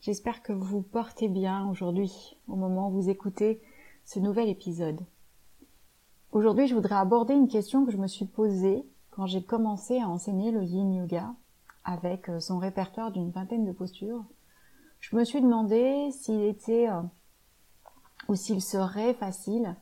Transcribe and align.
J'espère 0.00 0.42
que 0.42 0.52
vous 0.52 0.80
portez 0.80 1.26
bien 1.26 1.68
aujourd'hui 1.68 2.36
au 2.46 2.54
moment 2.54 2.88
où 2.88 2.92
vous 2.92 3.10
écoutez 3.10 3.60
ce 4.04 4.20
nouvel 4.20 4.48
épisode. 4.48 5.00
Aujourd'hui, 6.30 6.68
je 6.68 6.74
voudrais 6.74 6.94
aborder 6.94 7.34
une 7.34 7.48
question 7.48 7.84
que 7.84 7.90
je 7.90 7.96
me 7.96 8.06
suis 8.06 8.26
posée 8.26 8.84
quand 9.10 9.26
j'ai 9.26 9.42
commencé 9.42 9.98
à 9.98 10.08
enseigner 10.08 10.52
le 10.52 10.62
yin 10.62 10.94
yoga 10.94 11.34
avec 11.84 12.28
euh, 12.28 12.38
son 12.38 12.58
répertoire 12.58 13.10
d'une 13.10 13.32
vingtaine 13.32 13.64
de 13.64 13.72
postures. 13.72 14.24
Je 15.00 15.16
me 15.16 15.24
suis 15.24 15.40
demandé 15.40 16.10
s'il 16.12 16.42
était 16.42 16.88
euh, 16.88 17.02
ou 18.28 18.36
s'il 18.36 18.62
serait 18.62 19.14
facile 19.14 19.74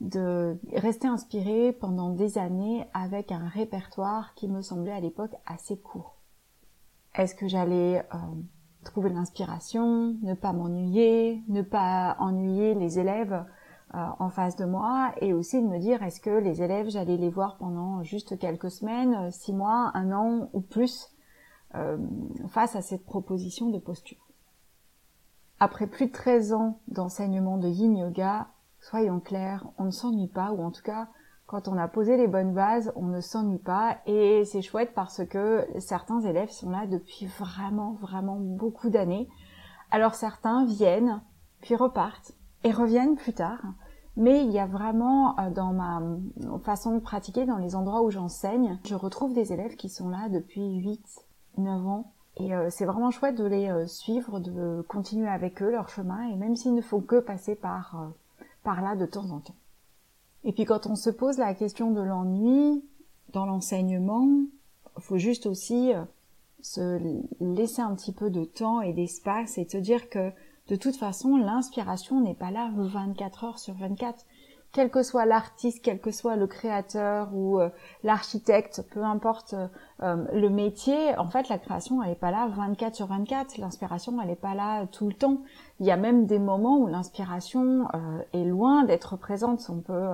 de 0.00 0.58
rester 0.72 1.06
inspiré 1.06 1.72
pendant 1.72 2.10
des 2.10 2.36
années 2.36 2.84
avec 2.94 3.30
un 3.30 3.46
répertoire 3.46 4.34
qui 4.34 4.48
me 4.48 4.60
semblait 4.60 4.90
à 4.90 5.00
l'époque 5.00 5.36
assez 5.46 5.78
court. 5.78 6.16
Est-ce 7.14 7.36
que 7.36 7.46
j'allais 7.46 8.00
euh, 8.12 8.18
trouver 8.84 9.10
l'inspiration, 9.10 10.16
ne 10.22 10.34
pas 10.34 10.52
m'ennuyer, 10.52 11.42
ne 11.48 11.62
pas 11.62 12.16
ennuyer 12.18 12.74
les 12.74 12.98
élèves 12.98 13.44
euh, 13.94 14.06
en 14.18 14.30
face 14.30 14.56
de 14.56 14.64
moi 14.64 15.12
et 15.20 15.32
aussi 15.32 15.60
de 15.60 15.66
me 15.66 15.78
dire 15.78 16.02
est-ce 16.02 16.20
que 16.20 16.30
les 16.30 16.62
élèves 16.62 16.88
j'allais 16.90 17.16
les 17.16 17.30
voir 17.30 17.56
pendant 17.58 18.02
juste 18.02 18.38
quelques 18.38 18.70
semaines, 18.70 19.30
six 19.30 19.52
mois, 19.52 19.90
un 19.94 20.12
an 20.12 20.48
ou 20.52 20.60
plus 20.60 21.10
euh, 21.74 21.98
face 22.48 22.76
à 22.76 22.82
cette 22.82 23.04
proposition 23.04 23.70
de 23.70 23.78
posture. 23.78 24.28
Après 25.60 25.86
plus 25.86 26.06
de 26.06 26.12
13 26.12 26.52
ans 26.52 26.80
d'enseignement 26.88 27.56
de 27.56 27.68
yin 27.68 27.96
yoga, 27.96 28.48
soyons 28.80 29.20
clairs, 29.20 29.66
on 29.78 29.84
ne 29.84 29.90
s'ennuie 29.90 30.28
pas 30.28 30.52
ou 30.52 30.62
en 30.62 30.70
tout 30.70 30.82
cas 30.82 31.08
quand 31.52 31.68
on 31.68 31.76
a 31.76 31.86
posé 31.86 32.16
les 32.16 32.28
bonnes 32.28 32.54
bases, 32.54 32.94
on 32.96 33.02
ne 33.02 33.20
s'ennuie 33.20 33.58
pas 33.58 33.98
et 34.06 34.42
c'est 34.46 34.62
chouette 34.62 34.92
parce 34.94 35.22
que 35.26 35.66
certains 35.80 36.22
élèves 36.22 36.48
sont 36.48 36.70
là 36.70 36.86
depuis 36.86 37.26
vraiment, 37.38 37.92
vraiment 38.00 38.38
beaucoup 38.40 38.88
d'années. 38.88 39.28
Alors 39.90 40.14
certains 40.14 40.64
viennent, 40.64 41.20
puis 41.60 41.76
repartent 41.76 42.32
et 42.64 42.72
reviennent 42.72 43.16
plus 43.16 43.34
tard. 43.34 43.60
Mais 44.16 44.42
il 44.46 44.50
y 44.50 44.58
a 44.58 44.64
vraiment 44.64 45.38
euh, 45.38 45.50
dans 45.50 45.74
ma 45.74 46.00
façon 46.64 46.94
de 46.94 47.00
pratiquer, 47.00 47.44
dans 47.44 47.58
les 47.58 47.76
endroits 47.76 48.00
où 48.00 48.10
j'enseigne, 48.10 48.78
je 48.86 48.94
retrouve 48.94 49.34
des 49.34 49.52
élèves 49.52 49.76
qui 49.76 49.90
sont 49.90 50.08
là 50.08 50.30
depuis 50.30 50.76
8, 50.78 51.04
9 51.58 51.86
ans. 51.86 52.12
Et 52.38 52.54
euh, 52.54 52.68
c'est 52.70 52.86
vraiment 52.86 53.10
chouette 53.10 53.36
de 53.36 53.44
les 53.44 53.68
euh, 53.68 53.86
suivre, 53.86 54.40
de 54.40 54.82
continuer 54.88 55.28
avec 55.28 55.62
eux 55.62 55.70
leur 55.70 55.90
chemin, 55.90 56.22
et 56.30 56.36
même 56.36 56.56
s'il 56.56 56.74
ne 56.74 56.80
faut 56.80 57.02
que 57.02 57.20
passer 57.20 57.54
par, 57.54 58.10
par 58.64 58.80
là 58.80 58.96
de 58.96 59.04
temps 59.04 59.30
en 59.30 59.40
temps. 59.40 59.54
Et 60.44 60.52
puis 60.52 60.64
quand 60.64 60.86
on 60.86 60.96
se 60.96 61.10
pose 61.10 61.38
la 61.38 61.54
question 61.54 61.92
de 61.92 62.00
l'ennui 62.00 62.84
dans 63.32 63.46
l'enseignement, 63.46 64.28
faut 64.98 65.18
juste 65.18 65.46
aussi 65.46 65.92
euh, 65.94 66.02
se 66.60 66.98
laisser 67.40 67.82
un 67.82 67.94
petit 67.94 68.12
peu 68.12 68.30
de 68.30 68.44
temps 68.44 68.80
et 68.80 68.92
d'espace 68.92 69.58
et 69.58 69.68
se 69.68 69.78
dire 69.78 70.08
que 70.08 70.32
de 70.68 70.76
toute 70.76 70.96
façon, 70.96 71.36
l'inspiration 71.36 72.20
n'est 72.20 72.34
pas 72.34 72.50
là 72.50 72.70
24 72.76 73.44
heures 73.44 73.58
sur 73.58 73.74
24 73.74 74.24
quel 74.72 74.90
que 74.90 75.02
soit 75.02 75.26
l'artiste, 75.26 75.84
quel 75.84 76.00
que 76.00 76.10
soit 76.10 76.36
le 76.36 76.46
créateur 76.46 77.28
ou 77.34 77.60
euh, 77.60 77.68
l'architecte, 78.04 78.82
peu 78.90 79.04
importe 79.04 79.54
euh, 80.02 80.16
le 80.32 80.48
métier, 80.48 81.16
en 81.18 81.28
fait, 81.28 81.50
la 81.50 81.58
création, 81.58 82.02
elle 82.02 82.10
n'est 82.10 82.14
pas 82.14 82.30
là 82.30 82.48
24 82.48 82.94
sur 82.94 83.06
24. 83.06 83.58
L'inspiration, 83.58 84.18
elle 84.20 84.28
n'est 84.28 84.34
pas 84.34 84.54
là 84.54 84.86
tout 84.86 85.08
le 85.08 85.12
temps. 85.12 85.42
Il 85.78 85.86
y 85.86 85.90
a 85.90 85.98
même 85.98 86.24
des 86.24 86.38
moments 86.38 86.78
où 86.78 86.86
l'inspiration 86.86 87.86
euh, 87.94 88.22
est 88.32 88.44
loin 88.44 88.84
d'être 88.84 89.16
présente. 89.16 89.68
On 89.68 89.80
peut 89.80 90.08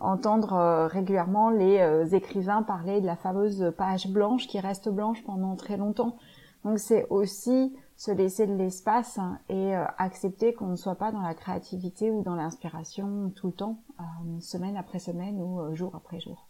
entendre 0.00 0.86
régulièrement 0.86 1.50
les 1.50 2.14
écrivains 2.14 2.62
parler 2.62 3.00
de 3.00 3.06
la 3.06 3.16
fameuse 3.16 3.72
page 3.76 4.08
blanche 4.08 4.46
qui 4.46 4.60
reste 4.60 4.88
blanche 4.88 5.24
pendant 5.24 5.56
très 5.56 5.76
longtemps. 5.76 6.16
Donc 6.64 6.78
c'est 6.78 7.06
aussi 7.08 7.72
se 7.98 8.12
laisser 8.12 8.46
de 8.46 8.54
l'espace 8.54 9.18
et 9.48 9.76
euh, 9.76 9.84
accepter 9.98 10.54
qu'on 10.54 10.68
ne 10.68 10.76
soit 10.76 10.94
pas 10.94 11.10
dans 11.10 11.20
la 11.20 11.34
créativité 11.34 12.10
ou 12.10 12.22
dans 12.22 12.36
l'inspiration 12.36 13.30
tout 13.34 13.48
le 13.48 13.52
temps, 13.52 13.82
euh, 13.98 14.40
semaine 14.40 14.76
après 14.76 15.00
semaine 15.00 15.40
ou 15.42 15.60
euh, 15.60 15.74
jour 15.74 15.94
après 15.96 16.20
jour. 16.20 16.48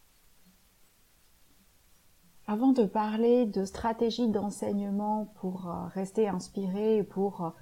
Avant 2.46 2.72
de 2.72 2.84
parler 2.84 3.46
de 3.46 3.64
stratégie 3.64 4.28
d'enseignement 4.28 5.32
pour 5.40 5.70
rester 5.92 6.28
inspiré, 6.28 7.02
pour 7.02 7.52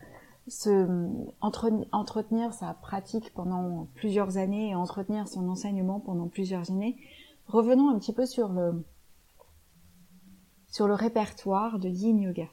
se 0.47 1.09
entretenir 1.41 2.53
sa 2.53 2.73
pratique 2.75 3.35
pendant 3.35 3.89
plusieurs 3.97 4.37
années 4.37 4.71
et 4.71 4.75
entretenir 4.77 5.27
son 5.27 5.49
enseignement 5.49 5.99
pendant 5.99 6.29
plusieurs 6.29 6.71
années, 6.71 6.97
revenons 7.49 7.91
un 7.91 7.99
petit 7.99 8.13
peu 8.13 8.27
sur 8.27 8.53
le 8.53 8.85
sur 10.77 10.87
le 10.87 10.93
répertoire 10.93 11.79
de 11.79 11.89
Yin 11.89 12.21
Yoga. 12.21 12.49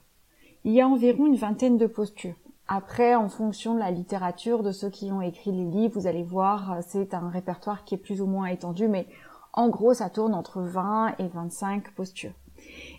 Il 0.63 0.71
y 0.71 0.79
a 0.79 0.87
environ 0.87 1.25
une 1.25 1.35
vingtaine 1.35 1.77
de 1.77 1.87
postures. 1.87 2.37
Après, 2.69 3.15
en 3.15 3.27
fonction 3.27 3.73
de 3.73 3.79
la 3.79 3.91
littérature, 3.91 4.63
de 4.63 4.71
ceux 4.71 4.89
qui 4.89 5.11
ont 5.11 5.19
écrit 5.19 5.51
les 5.51 5.65
livres, 5.65 5.99
vous 5.99 6.07
allez 6.07 6.23
voir, 6.23 6.77
c'est 6.87 7.13
un 7.13 7.27
répertoire 7.27 7.83
qui 7.83 7.95
est 7.95 7.97
plus 7.97 8.21
ou 8.21 8.25
moins 8.25 8.45
étendu, 8.45 8.87
mais 8.87 9.07
en 9.51 9.67
gros, 9.67 9.93
ça 9.93 10.09
tourne 10.09 10.33
entre 10.33 10.61
20 10.61 11.15
et 11.19 11.27
25 11.27 11.91
postures. 11.95 12.31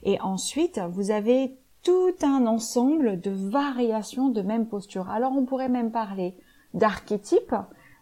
Et 0.02 0.20
ensuite, 0.20 0.78
vous 0.90 1.10
avez 1.10 1.56
tout 1.82 2.14
un 2.20 2.46
ensemble 2.46 3.18
de 3.18 3.30
variations 3.30 4.28
de 4.28 4.42
même 4.42 4.68
posture. 4.68 5.08
Alors, 5.08 5.32
on 5.32 5.46
pourrait 5.46 5.70
même 5.70 5.90
parler 5.90 6.36
d'archétypes, 6.74 7.54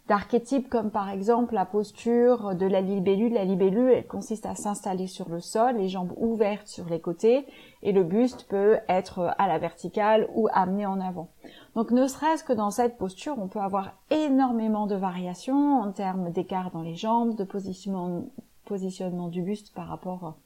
d'archétypes 0.08 0.68
comme 0.68 0.90
par 0.90 1.10
exemple 1.10 1.54
la 1.54 1.64
posture 1.64 2.54
de 2.54 2.66
la 2.66 2.80
libellule. 2.80 3.32
La 3.32 3.44
libellule, 3.44 3.90
elle 3.90 4.06
consiste 4.06 4.46
à 4.46 4.54
s'installer 4.54 5.06
sur 5.06 5.28
le 5.28 5.40
sol, 5.40 5.76
les 5.76 5.88
jambes 5.88 6.12
ouvertes 6.16 6.66
sur 6.66 6.86
les 6.86 7.00
côtés, 7.00 7.46
et 7.82 7.92
le 7.92 8.02
buste 8.02 8.46
peut 8.48 8.78
être 8.88 9.34
à 9.38 9.46
la 9.46 9.58
verticale 9.58 10.28
ou 10.34 10.48
amené 10.52 10.86
en 10.86 11.00
avant. 11.00 11.28
Donc 11.74 11.90
ne 11.90 12.06
serait-ce 12.06 12.44
que 12.44 12.52
dans 12.52 12.70
cette 12.70 12.98
posture, 12.98 13.36
on 13.38 13.48
peut 13.48 13.60
avoir 13.60 13.92
énormément 14.10 14.86
de 14.86 14.96
variations 14.96 15.80
en 15.80 15.92
termes 15.92 16.30
d'écart 16.30 16.70
dans 16.72 16.82
les 16.82 16.94
jambes, 16.94 17.36
de 17.36 17.44
positionnement, 17.44 19.28
du 19.28 19.42
buste 19.42 19.74
par 19.74 19.88
rapport 19.88 20.36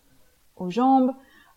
aux 0.57 0.71
jambes, 0.71 1.13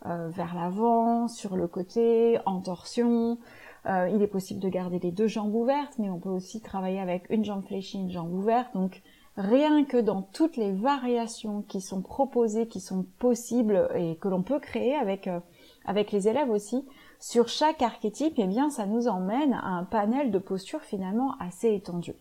euh, 0.05 0.29
vers 0.29 0.55
l'avant, 0.55 1.27
sur 1.27 1.57
le 1.57 1.67
côté, 1.67 2.39
en 2.45 2.61
torsion, 2.61 3.37
euh, 3.85 4.09
il 4.13 4.21
est 4.21 4.27
possible 4.27 4.59
de 4.59 4.69
garder 4.69 4.99
les 4.99 5.11
deux 5.11 5.27
jambes 5.27 5.55
ouvertes, 5.55 5.97
mais 5.99 6.09
on 6.09 6.19
peut 6.19 6.29
aussi 6.29 6.61
travailler 6.61 6.99
avec 6.99 7.29
une 7.29 7.45
jambe 7.45 7.63
fléchie, 7.63 7.97
une 7.97 8.11
jambe 8.11 8.33
ouverte. 8.33 8.73
Donc 8.73 9.01
rien 9.37 9.85
que 9.85 9.97
dans 9.97 10.21
toutes 10.21 10.57
les 10.57 10.73
variations 10.73 11.61
qui 11.61 11.79
sont 11.79 12.01
proposées, 12.01 12.67
qui 12.67 12.81
sont 12.81 13.05
possibles 13.19 13.89
et 13.95 14.17
que 14.17 14.27
l'on 14.27 14.43
peut 14.43 14.59
créer 14.59 14.95
avec 14.95 15.27
euh, 15.27 15.39
avec 15.85 16.11
les 16.11 16.27
élèves 16.27 16.49
aussi, 16.49 16.85
sur 17.19 17.47
chaque 17.47 17.81
archétype, 17.81 18.33
eh 18.37 18.47
bien 18.47 18.69
ça 18.69 18.85
nous 18.85 19.07
emmène 19.07 19.53
à 19.53 19.67
un 19.67 19.85
panel 19.85 20.29
de 20.29 20.39
postures 20.39 20.81
finalement 20.81 21.35
assez 21.39 21.73
étendu. 21.73 22.13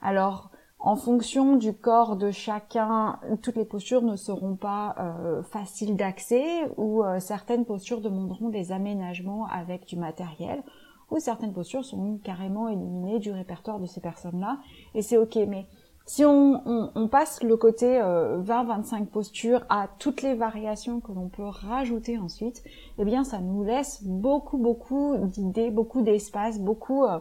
Alors 0.00 0.50
en 0.78 0.96
fonction 0.96 1.56
du 1.56 1.74
corps 1.74 2.16
de 2.16 2.30
chacun, 2.30 3.18
toutes 3.42 3.56
les 3.56 3.64
postures 3.64 4.02
ne 4.02 4.16
seront 4.16 4.54
pas 4.54 4.94
euh, 4.98 5.42
faciles 5.42 5.96
d'accès 5.96 6.44
ou 6.76 7.02
certaines 7.18 7.64
postures 7.64 8.00
demanderont 8.00 8.48
des 8.48 8.70
aménagements 8.70 9.46
avec 9.46 9.86
du 9.86 9.96
matériel 9.96 10.62
ou 11.10 11.18
certaines 11.18 11.52
postures 11.52 11.84
sont 11.84 12.18
carrément 12.22 12.68
éliminées 12.68 13.18
du 13.18 13.30
répertoire 13.30 13.80
de 13.80 13.86
ces 13.86 14.00
personnes-là, 14.00 14.58
et 14.94 15.02
c'est 15.02 15.16
ok. 15.16 15.36
Mais 15.48 15.66
si 16.06 16.24
on, 16.24 17.08
passe 17.10 17.42
le 17.42 17.56
côté 17.56 17.98
20-25 17.98 19.02
euh, 19.02 19.04
postures 19.06 19.64
à 19.68 19.88
toutes 19.98 20.22
les 20.22 20.34
variations 20.34 21.00
que 21.00 21.12
l'on 21.12 21.28
peut 21.28 21.46
rajouter 21.46 22.18
ensuite, 22.18 22.62
eh 22.98 23.04
bien 23.04 23.24
ça 23.24 23.40
nous 23.40 23.64
laisse 23.64 24.02
beaucoup 24.04 24.58
beaucoup 24.58 25.16
d'idées, 25.18 25.70
beaucoup 25.70 26.02
d'espace, 26.02 26.60
beaucoup 26.60 27.04
euh, 27.04 27.18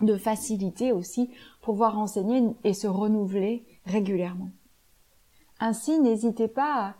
de 0.00 0.16
facilité 0.16 0.92
aussi 0.92 1.30
pour 1.60 1.74
pouvoir 1.74 1.98
enseigner 1.98 2.42
et 2.62 2.72
se 2.72 2.86
renouveler 2.86 3.64
régulièrement. 3.84 4.50
Ainsi, 5.60 5.98
n'hésitez 5.98 6.46
pas 6.46 6.90
à 6.90 6.94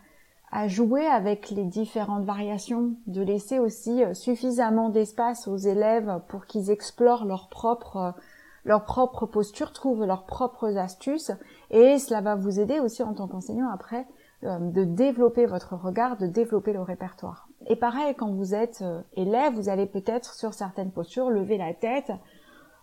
à 0.50 0.68
jouer 0.68 1.06
avec 1.06 1.50
les 1.50 1.64
différentes 1.64 2.24
variations, 2.24 2.94
de 3.06 3.22
laisser 3.22 3.58
aussi 3.58 4.02
euh, 4.02 4.14
suffisamment 4.14 4.88
d'espace 4.88 5.46
aux 5.46 5.56
élèves 5.56 6.20
pour 6.28 6.46
qu'ils 6.46 6.70
explorent 6.70 7.26
leur 7.26 7.48
propre 7.48 7.96
euh, 7.96 8.10
leur 8.64 8.84
propre 8.84 9.24
posture, 9.24 9.72
trouvent 9.72 10.04
leurs 10.04 10.26
propres 10.26 10.76
astuces 10.76 11.30
et 11.70 11.98
cela 11.98 12.20
va 12.20 12.34
vous 12.34 12.60
aider 12.60 12.80
aussi 12.80 13.02
en 13.02 13.14
tant 13.14 13.26
qu'enseignant 13.26 13.70
après 13.70 14.06
euh, 14.44 14.58
de 14.58 14.84
développer 14.84 15.46
votre 15.46 15.74
regard, 15.74 16.18
de 16.18 16.26
développer 16.26 16.72
le 16.72 16.82
répertoire. 16.82 17.48
Et 17.66 17.76
pareil, 17.76 18.14
quand 18.14 18.30
vous 18.30 18.54
êtes 18.54 18.84
élève, 19.14 19.54
vous 19.54 19.68
allez 19.68 19.86
peut-être 19.86 20.34
sur 20.34 20.54
certaines 20.54 20.90
postures 20.90 21.30
lever 21.30 21.56
la 21.56 21.72
tête 21.74 22.12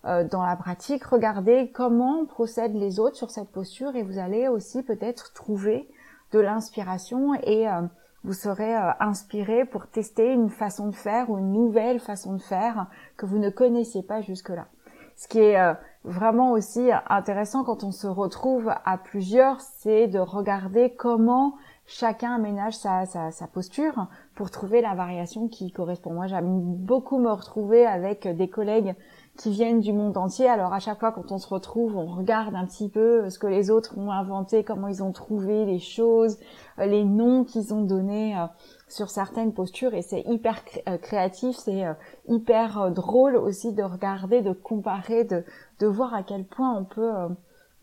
dans 0.03 0.43
la 0.43 0.55
pratique, 0.55 1.03
regarder 1.05 1.71
comment 1.71 2.25
procèdent 2.25 2.75
les 2.75 2.99
autres 2.99 3.15
sur 3.15 3.31
cette 3.31 3.49
posture 3.49 3.95
et 3.95 4.03
vous 4.03 4.19
allez 4.19 4.47
aussi 4.47 4.83
peut-être 4.83 5.33
trouver 5.33 5.89
de 6.35 6.39
l'inspiration 6.41 7.33
et 7.43 7.67
euh, 7.67 7.81
vous 8.23 8.33
serez 8.33 8.75
inspiré 8.99 9.65
pour 9.65 9.87
tester 9.87 10.33
une 10.33 10.49
façon 10.49 10.87
de 10.87 10.95
faire 10.95 11.29
ou 11.29 11.37
une 11.37 11.53
nouvelle 11.53 11.99
façon 11.99 12.33
de 12.33 12.41
faire 12.41 12.87
que 13.17 13.25
vous 13.25 13.37
ne 13.37 13.49
connaissiez 13.49 14.03
pas 14.03 14.21
jusque-là. 14.21 14.67
Ce 15.15 15.27
qui 15.27 15.39
est 15.39 15.75
vraiment 16.03 16.51
aussi 16.51 16.89
intéressant 17.07 17.63
quand 17.63 17.83
on 17.83 17.91
se 17.91 18.07
retrouve 18.07 18.73
à 18.83 18.97
plusieurs, 18.97 19.61
c'est 19.61 20.07
de 20.07 20.19
regarder 20.19 20.95
comment 20.95 21.55
chacun 21.85 22.33
aménage 22.33 22.75
sa, 22.75 23.05
sa, 23.05 23.31
sa, 23.31 23.47
posture 23.47 24.07
pour 24.35 24.51
trouver 24.51 24.81
la 24.81 24.95
variation 24.95 25.47
qui 25.47 25.71
correspond. 25.71 26.13
Moi, 26.13 26.27
j'aime 26.27 26.59
beaucoup 26.61 27.19
me 27.19 27.31
retrouver 27.31 27.85
avec 27.85 28.27
des 28.27 28.49
collègues 28.49 28.95
qui 29.37 29.51
viennent 29.51 29.79
du 29.79 29.93
monde 29.93 30.17
entier. 30.17 30.47
Alors 30.47 30.73
à 30.73 30.79
chaque 30.79 30.99
fois 30.99 31.11
quand 31.11 31.31
on 31.31 31.37
se 31.37 31.47
retrouve, 31.47 31.95
on 31.97 32.05
regarde 32.05 32.55
un 32.55 32.65
petit 32.65 32.89
peu 32.89 33.29
ce 33.29 33.39
que 33.39 33.47
les 33.47 33.69
autres 33.69 33.97
ont 33.97 34.11
inventé, 34.11 34.63
comment 34.63 34.87
ils 34.87 35.03
ont 35.03 35.11
trouvé 35.11 35.65
les 35.65 35.79
choses, 35.79 36.37
euh, 36.79 36.85
les 36.85 37.03
noms 37.03 37.43
qu'ils 37.43 37.73
ont 37.73 37.81
donnés 37.81 38.37
euh, 38.37 38.45
sur 38.87 39.09
certaines 39.09 39.53
postures 39.53 39.93
et 39.93 40.01
c'est 40.01 40.21
hyper 40.21 40.61
euh, 40.87 40.97
créatif, 40.97 41.55
c'est 41.57 41.83
hyper 42.27 42.91
drôle 42.91 43.35
aussi 43.35 43.73
de 43.73 43.83
regarder, 43.83 44.41
de 44.41 44.53
comparer, 44.53 45.23
de, 45.23 45.43
de 45.79 45.87
voir 45.87 46.13
à 46.13 46.23
quel 46.23 46.45
point 46.45 46.75
on 46.75 46.85
peut 46.85 47.11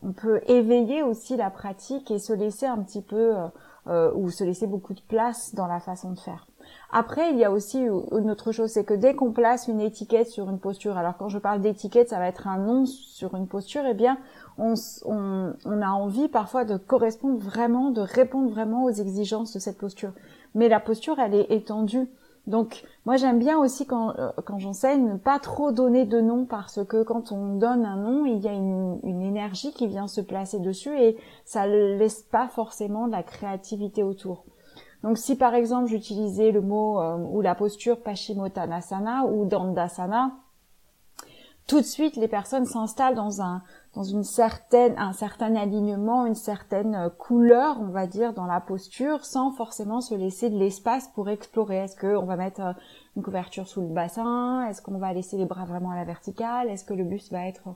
on 0.05 0.13
peut 0.13 0.41
éveiller 0.49 1.03
aussi 1.05 1.37
la 1.37 1.49
pratique 1.49 2.11
et 2.11 2.19
se 2.19 2.33
laisser 2.33 2.67
un 2.67 2.79
petit 2.79 3.03
peu 3.03 3.37
euh, 3.89 4.13
ou 4.15 4.31
se 4.31 4.45
laisser 4.45 4.69
beaucoup 4.69 4.95
de 4.95 5.01
place 5.01 5.57
dans 5.57 5.67
la 5.67 5.81
façon 5.81 6.13
de 6.13 6.19
faire. 6.21 6.47
Après, 6.91 7.31
il 7.31 7.39
y 7.39 7.45
a 7.45 7.51
aussi 7.51 7.79
une 7.79 8.31
autre 8.31 8.53
chose, 8.53 8.71
c'est 8.71 8.85
que 8.85 8.95
dès 8.95 9.15
qu'on 9.15 9.33
place 9.33 9.69
une 9.69 9.81
étiquette 9.81 10.29
sur 10.29 10.51
une 10.51 10.59
posture, 10.59 10.97
alors 10.99 11.17
quand 11.17 11.29
je 11.29 11.39
parle 11.39 11.61
d'étiquette, 11.61 12.11
ça 12.11 12.19
va 12.19 12.29
être 12.29 12.47
un 12.47 12.59
nom 12.59 12.85
sur 12.87 13.35
une 13.35 13.47
posture, 13.47 13.83
eh 13.89 13.95
bien, 13.95 14.19
on, 14.59 14.75
on, 15.07 15.55
on, 15.65 15.83
a 15.83 15.89
envie 15.89 16.29
parfois 16.29 16.65
de 16.65 16.77
correspondre 16.77 17.39
vraiment, 17.39 17.91
de 17.91 18.03
répondre 18.03 18.51
vraiment 18.51 18.85
aux 18.85 18.91
exigences 18.91 19.55
de 19.55 19.59
cette 19.59 19.79
posture. 19.79 20.13
Mais 20.55 20.69
la 20.69 20.81
posture, 20.81 21.19
elle 21.19 21.35
est 21.35 21.51
étendue. 21.51 22.09
Donc 22.47 22.83
moi 23.07 23.17
j'aime 23.17 23.39
bien 23.39 23.59
aussi 23.59 23.87
quand, 23.87 24.19
euh, 24.19 24.31
quand 24.45 24.59
j'enseigne 24.59 25.07
ne 25.13 25.17
pas 25.17 25.39
trop 25.39 25.71
donner 25.71 26.07
de 26.07 26.21
nom 26.21 26.45
parce 26.45 26.85
que 26.85 27.05
quand 27.05 27.31
on 27.31 27.57
donne 27.57 27.85
un 27.85 27.97
nom, 27.97 28.27
il 28.27 28.39
y 28.39 28.49
a 28.49 28.53
une, 28.53 28.99
une 29.05 29.23
énergie 29.23 29.73
qui 29.73 29.87
vient 29.87 30.09
se 30.09 30.21
placer 30.21 30.59
dessus 30.59 30.97
et 30.99 31.17
ça 31.45 31.69
laisse 31.69 32.23
pas 32.23 32.49
forcément 32.49 33.07
de 33.07 33.13
la 33.13 33.23
créativité 33.23 34.03
autour. 34.03 34.45
Donc 35.03 35.19
si 35.19 35.37
par 35.37 35.55
exemple 35.55 35.89
j'utilisais 35.89 36.53
le 36.53 36.61
mot 36.61 37.01
euh, 37.01 37.17
ou 37.17 37.41
la 37.41 37.55
posture 37.55 38.01
Paschimottanasana 38.01 39.27
ou 39.27 39.47
Dandasana, 39.47 40.33
tout 41.67 41.81
de 41.81 41.87
suite 41.87 42.17
les 42.17 42.29
personnes 42.29 42.67
s'installent 42.67 43.15
dans 43.15 43.43
un 43.43 43.63
dans 43.95 44.05
une 44.05 44.25
certaine 44.25 44.95
un 44.99 45.13
certain 45.13 45.57
alignement, 45.57 46.27
une 46.27 46.37
certaine 46.37 46.95
euh, 46.95 47.09
couleur, 47.09 47.81
on 47.81 47.89
va 47.89 48.07
dire 48.07 48.33
dans 48.33 48.47
la 48.47 48.61
posture 48.61 49.25
sans 49.25 49.51
forcément 49.51 50.01
se 50.01 50.15
laisser 50.15 50.51
de 50.51 50.59
l'espace 50.59 51.09
pour 51.15 51.29
explorer. 51.29 51.79
Est-ce 51.79 51.97
qu'on 51.97 52.25
va 52.25 52.37
mettre 52.37 52.61
euh, 52.61 52.73
une 53.17 53.23
couverture 53.23 53.67
sous 53.67 53.81
le 53.81 53.89
bassin? 53.89 54.67
Est-ce 54.69 54.83
qu'on 54.83 54.99
va 54.99 55.13
laisser 55.13 55.37
les 55.37 55.47
bras 55.47 55.65
vraiment 55.65 55.91
à 55.91 55.97
la 55.97 56.05
verticale? 56.05 56.71
Est-ce 56.71 56.85
que 56.85 56.95
le 56.95 57.05
buste 57.05 57.33
va 57.33 57.47
être 57.47 57.75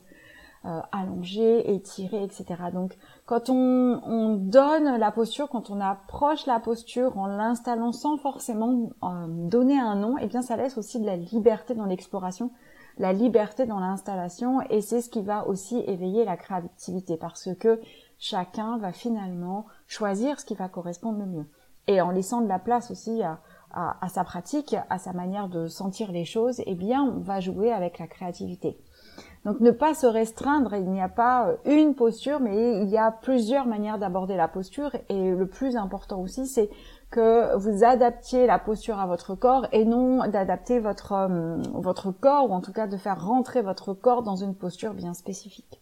euh, 0.67 0.81
allongé, 0.93 1.73
étiré, 1.75 2.25
etc. 2.25 2.45
Donc 2.73 2.97
quand 3.25 3.49
on, 3.49 4.01
on, 4.05 4.35
donne 4.37 4.99
la 4.99 5.11
posture, 5.13 5.49
quand 5.49 5.71
on 5.71 5.81
approche 5.81 6.47
la 6.47 6.61
posture 6.61 7.17
en 7.19 7.27
l'installant 7.27 7.93
sans 7.93 8.17
forcément 8.17 8.91
donner 9.29 9.79
un 9.79 9.95
nom, 9.95 10.17
eh 10.19 10.27
bien 10.27 10.43
ça 10.43 10.57
laisse 10.57 10.77
aussi 10.77 11.01
de 11.01 11.07
la 11.07 11.17
liberté 11.17 11.75
dans 11.75 11.87
l'exploration 11.87 12.51
la 12.99 13.13
liberté 13.13 13.67
dans 13.67 13.79
l'installation 13.79 14.63
et 14.71 14.81
c'est 14.81 15.03
ce 15.03 15.11
qui 15.11 15.23
va 15.23 15.47
aussi 15.47 15.79
éveiller 15.87 16.25
la 16.25 16.37
créativité 16.37 17.17
parce 17.17 17.51
que 17.59 17.81
chacun 18.19 18.79
va 18.79 18.93
finalement 18.93 19.67
choisir 19.87 20.41
ce 20.41 20.47
qui 20.47 20.55
va 20.55 20.69
correspondre 20.69 21.19
le 21.19 21.27
mieux. 21.27 21.47
Et 21.89 22.01
en 22.01 22.11
laissant 22.11 22.41
de 22.41 22.49
la 22.49 22.59
place 22.59 22.91
aussi 22.91 23.23
à, 23.23 23.41
à, 23.71 24.09
sa 24.09 24.25
pratique, 24.25 24.75
à 24.89 24.99
sa 24.99 25.13
manière 25.13 25.49
de 25.49 25.69
sentir 25.69 26.11
les 26.11 26.25
choses, 26.25 26.63
eh 26.67 26.75
bien, 26.75 27.03
on 27.03 27.21
va 27.21 27.41
jouer 27.41 27.71
avec 27.73 27.99
la 27.99 28.07
créativité. 28.07 28.79
Donc 29.47 29.61
ne 29.61 29.71
pas 29.71 29.95
se 29.95 30.09
restreindre, 30.09 30.75
il 30.75 30.91
n'y 30.91 31.01
a 31.01 31.09
pas 31.09 31.47
euh, 31.47 31.57
une 31.67 31.95
posture, 31.95 32.41
mais 32.41 32.83
il 32.83 32.89
y 32.89 32.99
a 32.99 33.13
plusieurs 33.13 33.65
manières 33.65 33.97
d'aborder 33.97 34.35
la 34.35 34.49
posture. 34.49 34.91
Et 35.09 35.31
le 35.31 35.47
plus 35.47 35.77
important 35.77 36.21
aussi, 36.21 36.49
c'est 36.49 36.69
que 37.11 37.57
vous 37.57 37.85
adaptiez 37.85 38.49
la 38.49 38.59
posture 38.59 38.99
à 38.99 39.07
votre 39.07 39.37
corps 39.37 39.69
et 39.71 39.85
non 39.85 40.27
d'adapter 40.27 40.81
votre, 40.81 41.13
euh, 41.13 41.59
votre 41.75 42.11
corps, 42.11 42.51
ou 42.51 42.55
en 42.55 42.61
tout 42.61 42.73
cas 42.73 42.89
de 42.89 42.97
faire 42.97 43.25
rentrer 43.25 43.63
votre 43.63 43.95
corps 43.95 44.25
dans 44.25 44.35
une 44.35 44.57
posture 44.57 44.95
bien 44.95 45.15
spécifique. 45.15 45.81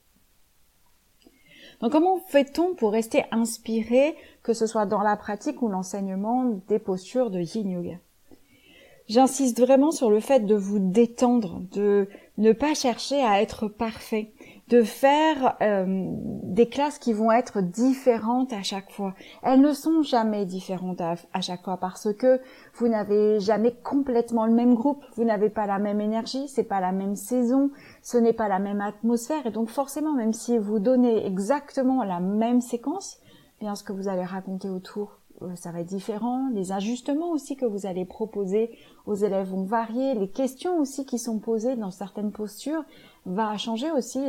Donc 1.81 1.93
comment 1.93 2.19
fait-on 2.19 2.75
pour 2.75 2.93
rester 2.93 3.25
inspiré, 3.33 4.15
que 4.43 4.53
ce 4.53 4.67
soit 4.67 4.85
dans 4.85 5.01
la 5.01 5.17
pratique 5.17 5.63
ou 5.63 5.69
l'enseignement 5.69 6.45
des 6.69 6.79
postures 6.79 7.31
de 7.31 7.41
yin 7.41 7.71
yoga? 7.71 7.97
J'insiste 9.07 9.61
vraiment 9.61 9.91
sur 9.91 10.11
le 10.11 10.21
fait 10.21 10.41
de 10.41 10.55
vous 10.55 10.79
détendre, 10.79 11.61
de 11.73 12.09
ne 12.39 12.53
pas 12.53 12.73
chercher 12.73 13.23
à 13.23 13.43
être 13.43 13.69
parfait, 13.69 14.33
de 14.69 14.83
faire 14.83 15.57
euh, 15.61 16.07
des 16.43 16.71
classes 16.71 16.99
qui 16.99 17.13
vont 17.13 17.31
être 17.31 17.61
différentes 17.61 18.55
à 18.55 18.63
chaque 18.63 18.91
fois. 18.91 19.15
Elles 19.43 19.61
ne 19.61 19.75
sont 19.75 20.03
jamais 20.03 20.47
différentes 20.47 21.03
à, 21.03 21.41
chaque 21.43 21.65
fois 21.65 21.77
parce 21.77 22.15
que 22.15 22.41
vous 22.77 22.89
n'avez 22.89 23.41
jamais 23.41 23.73
complètement 23.73 24.47
le 24.47 24.55
même 24.55 24.75
groupe, 24.75 25.05
vous 25.17 25.25
n'avez 25.25 25.51
pas 25.51 25.67
la 25.67 25.79
même 25.79 26.01
énergie, 26.01 26.49
c'est 26.49 26.65
pas 26.65 26.81
la 26.81 26.93
même 26.93 27.15
saison, 27.15 27.71
ce 28.03 28.17
n'est 28.17 28.33
pas 28.33 28.49
la 28.49 28.59
même 28.59 28.81
atmosphère 28.81 29.47
et 29.47 29.51
donc 29.51 29.69
forcément 29.69 30.15
même 30.15 30.33
si 30.33 30.57
vous 30.57 30.79
donnez 30.79 31.27
exactement 31.27 32.03
la 32.05 32.21
même 32.21 32.63
séquence, 32.63 33.19
eh 33.61 33.65
bien 33.67 33.75
ce 33.75 33.85
que 33.85 33.93
vous 33.93 34.09
allez 34.09 34.25
raconter 34.25 34.71
autour 34.71 35.19
ça 35.57 35.73
va 35.73 35.81
être 35.81 35.87
différent. 35.87 36.49
Les 36.53 36.73
ajustements 36.73 37.31
aussi 37.31 37.57
que 37.57 37.67
vous 37.67 37.87
allez 37.87 38.05
proposer 38.05 38.71
aux 39.07 39.15
élèves 39.15 39.49
vont 39.49 39.65
varier. 39.65 40.15
Les 40.15 40.29
questions 40.29 40.79
aussi 40.79 41.05
qui 41.05 41.19
sont 41.19 41.39
posées 41.39 41.77
dans 41.77 41.91
certaines 41.91 42.33
postures 42.33 42.85
va 43.27 43.57
changer 43.57 43.91
aussi 43.91 44.21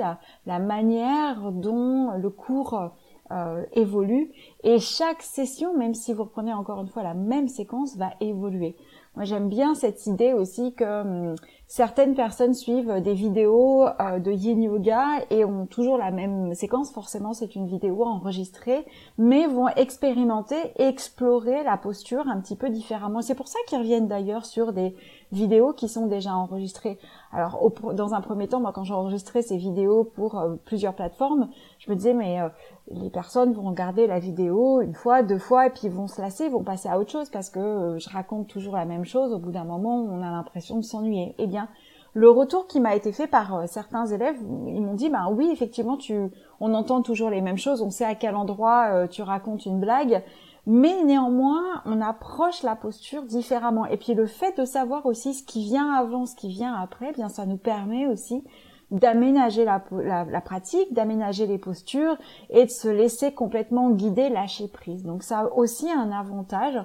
la, 0.45 0.59
manière 0.59 1.51
dont 1.51 2.11
le 2.17 2.29
cours 2.29 2.91
euh, 3.31 3.63
évolue. 3.73 4.31
Et 4.63 4.79
chaque 4.79 5.21
session, 5.21 5.77
même 5.77 5.93
si 5.93 6.13
vous 6.13 6.23
reprenez 6.23 6.53
encore 6.53 6.81
une 6.81 6.89
fois 6.89 7.03
la 7.03 7.13
même 7.13 7.47
séquence, 7.47 7.97
va 7.97 8.13
évoluer. 8.19 8.75
Moi, 9.15 9.23
j'aime 9.23 9.47
bien 9.47 9.75
cette 9.75 10.05
idée 10.07 10.33
aussi 10.33 10.73
que 10.73 11.01
hum, 11.01 11.35
certaines 11.67 12.15
personnes 12.15 12.53
suivent 12.53 13.01
des 13.01 13.13
vidéos 13.13 13.87
euh, 13.87 14.19
de 14.19 14.31
yin 14.31 14.61
yoga 14.61 15.05
et 15.29 15.45
ont 15.45 15.65
toujours 15.65 15.97
la 15.97 16.11
même 16.11 16.53
séquence. 16.53 16.91
Forcément, 16.91 17.33
c'est 17.33 17.55
une 17.55 17.65
vidéo 17.65 18.03
enregistrée, 18.03 18.85
mais 19.17 19.47
vont 19.47 19.69
expérimenter, 19.69 20.57
explorer 20.77 21.63
la 21.63 21.77
posture 21.77 22.27
un 22.27 22.41
petit 22.41 22.57
peu 22.57 22.69
différemment. 22.69 23.21
C'est 23.21 23.35
pour 23.35 23.47
ça 23.47 23.59
qu'ils 23.67 23.79
reviennent 23.79 24.07
d'ailleurs 24.07 24.45
sur 24.45 24.73
des 24.73 24.95
vidéos 25.35 25.73
qui 25.73 25.87
sont 25.87 26.07
déjà 26.07 26.33
enregistrées. 26.33 26.97
Alors, 27.31 27.71
dans 27.93 28.13
un 28.13 28.21
premier 28.21 28.47
temps, 28.47 28.59
moi, 28.59 28.71
quand 28.73 28.83
j'enregistrais 28.83 29.41
ces 29.41 29.57
vidéos 29.57 30.03
pour 30.03 30.39
euh, 30.39 30.55
plusieurs 30.65 30.93
plateformes, 30.93 31.49
je 31.85 31.91
me 31.91 31.95
disais, 31.95 32.13
mais 32.13 32.41
euh, 32.41 32.49
les 32.89 33.09
personnes 33.09 33.53
vont 33.53 33.69
regarder 33.69 34.07
la 34.07 34.19
vidéo 34.19 34.81
une 34.81 34.95
fois, 34.95 35.21
deux 35.21 35.37
fois, 35.37 35.67
et 35.67 35.69
puis 35.69 35.89
vont 35.89 36.07
se 36.07 36.21
lasser, 36.21 36.49
vont 36.49 36.63
passer 36.63 36.89
à 36.89 36.99
autre 36.99 37.11
chose 37.11 37.29
parce 37.29 37.49
que 37.49 37.59
euh, 37.59 37.99
je 37.99 38.09
raconte 38.09 38.47
toujours 38.47 38.75
la 38.75 38.85
même 38.85 39.05
chose. 39.05 39.33
Au 39.33 39.39
bout 39.39 39.51
d'un 39.51 39.63
moment, 39.63 39.97
on 39.97 40.21
a 40.21 40.31
l'impression 40.31 40.77
de 40.77 40.83
s'ennuyer. 40.83 41.35
Eh 41.37 41.47
bien, 41.47 41.67
le 42.13 42.29
retour 42.29 42.67
qui 42.67 42.79
m'a 42.79 42.95
été 42.95 43.11
fait 43.11 43.27
par 43.27 43.55
euh, 43.55 43.63
certains 43.67 44.05
élèves, 44.07 44.37
ils 44.67 44.81
m'ont 44.81 44.93
dit, 44.93 45.09
ben 45.09 45.27
oui, 45.31 45.49
effectivement, 45.51 45.97
tu, 45.97 46.31
on 46.59 46.73
entend 46.73 47.01
toujours 47.01 47.29
les 47.29 47.41
mêmes 47.41 47.57
choses, 47.57 47.81
on 47.81 47.91
sait 47.91 48.05
à 48.05 48.15
quel 48.15 48.35
endroit 48.35 49.07
tu 49.09 49.21
racontes 49.21 49.65
une 49.65 49.79
blague, 49.79 50.23
mais 50.67 51.03
néanmoins, 51.03 51.81
on 51.85 52.01
approche 52.01 52.63
la 52.63 52.75
posture 52.75 53.23
différemment. 53.23 53.85
Et 53.85 53.97
puis 53.97 54.13
le 54.13 54.25
fait 54.25 54.57
de 54.59 54.65
savoir 54.65 55.05
aussi 55.05 55.33
ce 55.33 55.43
qui 55.43 55.63
vient 55.63 55.93
avant, 55.93 56.25
ce 56.25 56.35
qui 56.35 56.49
vient 56.49 56.73
après, 56.73 57.07
eh 57.11 57.13
bien 57.13 57.29
ça 57.29 57.45
nous 57.45 57.57
permet 57.57 58.07
aussi 58.07 58.43
d'aménager 58.91 59.65
la, 59.65 59.83
la, 59.91 60.41
pratique, 60.41 60.93
d'aménager 60.93 61.47
les 61.47 61.57
postures 61.57 62.17
et 62.49 62.65
de 62.65 62.69
se 62.69 62.87
laisser 62.87 63.31
complètement 63.31 63.89
guider, 63.91 64.29
lâcher 64.29 64.67
prise. 64.67 65.03
Donc 65.03 65.23
ça 65.23 65.39
a 65.39 65.45
aussi 65.45 65.89
un 65.91 66.11
avantage 66.11 66.79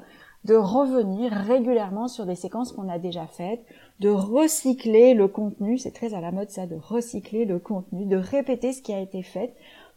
de 0.45 0.55
revenir 0.55 1.33
régulièrement 1.33 2.09
sur 2.09 2.25
des 2.25 2.35
séquences 2.35 2.73
qu'on 2.73 2.89
a 2.89 2.99
déjà 2.99 3.27
faites, 3.27 3.65
de 4.01 4.09
recycler 4.09 5.13
le 5.13 5.29
contenu, 5.29 5.77
c'est 5.77 5.91
très 5.91 6.15
à 6.15 6.21
la 6.21 6.33
mode 6.33 6.49
ça, 6.51 6.67
de 6.67 6.77
recycler 6.77 7.45
le 7.45 7.59
contenu, 7.59 8.07
de 8.07 8.17
répéter 8.17 8.73
ce 8.73 8.81
qui 8.81 8.95
a 8.95 9.01
été 9.01 9.23
fait, 9.23 9.55